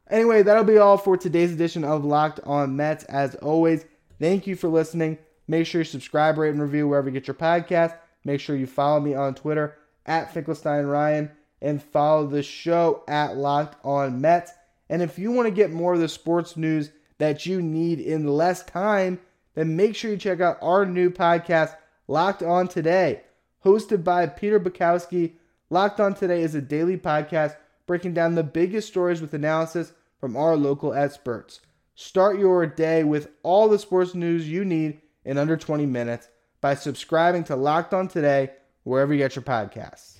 Anyway, 0.09 0.41
that'll 0.41 0.63
be 0.63 0.77
all 0.77 0.97
for 0.97 1.15
today's 1.17 1.51
edition 1.51 1.83
of 1.83 2.03
Locked 2.03 2.39
On 2.43 2.75
Mets. 2.75 3.03
As 3.05 3.35
always, 3.35 3.85
thank 4.19 4.47
you 4.47 4.55
for 4.55 4.67
listening. 4.67 5.19
Make 5.47 5.67
sure 5.67 5.81
you 5.81 5.85
subscribe, 5.85 6.37
rate, 6.37 6.49
and 6.49 6.61
review 6.61 6.87
wherever 6.87 7.09
you 7.09 7.13
get 7.13 7.27
your 7.27 7.35
podcast. 7.35 7.95
Make 8.25 8.39
sure 8.39 8.55
you 8.55 8.67
follow 8.67 8.99
me 8.99 9.13
on 9.13 9.35
Twitter 9.35 9.77
at 10.05 10.33
Finkelstein 10.33 10.85
Ryan 10.85 11.31
and 11.61 11.83
follow 11.83 12.27
the 12.27 12.43
show 12.43 13.03
at 13.07 13.37
Locked 13.37 13.83
On 13.83 14.21
Mets. 14.21 14.51
And 14.89 15.01
if 15.01 15.19
you 15.19 15.31
want 15.31 15.47
to 15.47 15.53
get 15.53 15.71
more 15.71 15.93
of 15.93 15.99
the 15.99 16.07
sports 16.07 16.57
news 16.57 16.91
that 17.17 17.45
you 17.45 17.61
need 17.61 17.99
in 17.99 18.27
less 18.27 18.63
time, 18.63 19.19
then 19.55 19.75
make 19.75 19.95
sure 19.95 20.11
you 20.11 20.17
check 20.17 20.39
out 20.39 20.57
our 20.61 20.85
new 20.85 21.09
podcast, 21.09 21.75
Locked 22.07 22.43
On 22.43 22.67
Today, 22.67 23.21
hosted 23.65 24.03
by 24.03 24.25
Peter 24.25 24.59
Bukowski. 24.59 25.33
Locked 25.69 25.99
On 25.99 26.13
Today 26.13 26.41
is 26.41 26.55
a 26.55 26.61
daily 26.61 26.97
podcast 26.97 27.55
breaking 27.85 28.13
down 28.13 28.35
the 28.35 28.43
biggest 28.43 28.87
stories 28.87 29.21
with 29.21 29.33
analysis 29.33 29.93
from 30.19 30.35
our 30.35 30.55
local 30.55 30.93
experts. 30.93 31.61
Start 31.95 32.39
your 32.39 32.65
day 32.65 33.03
with 33.03 33.29
all 33.43 33.67
the 33.67 33.79
sports 33.79 34.15
news 34.15 34.49
you 34.49 34.63
need 34.63 35.01
in 35.25 35.37
under 35.37 35.57
20 35.57 35.85
minutes 35.85 36.29
by 36.61 36.73
subscribing 36.73 37.43
to 37.45 37.55
Locked 37.55 37.93
On 37.93 38.07
Today 38.07 38.51
wherever 38.83 39.13
you 39.13 39.19
get 39.19 39.35
your 39.35 39.43
podcasts. 39.43 40.18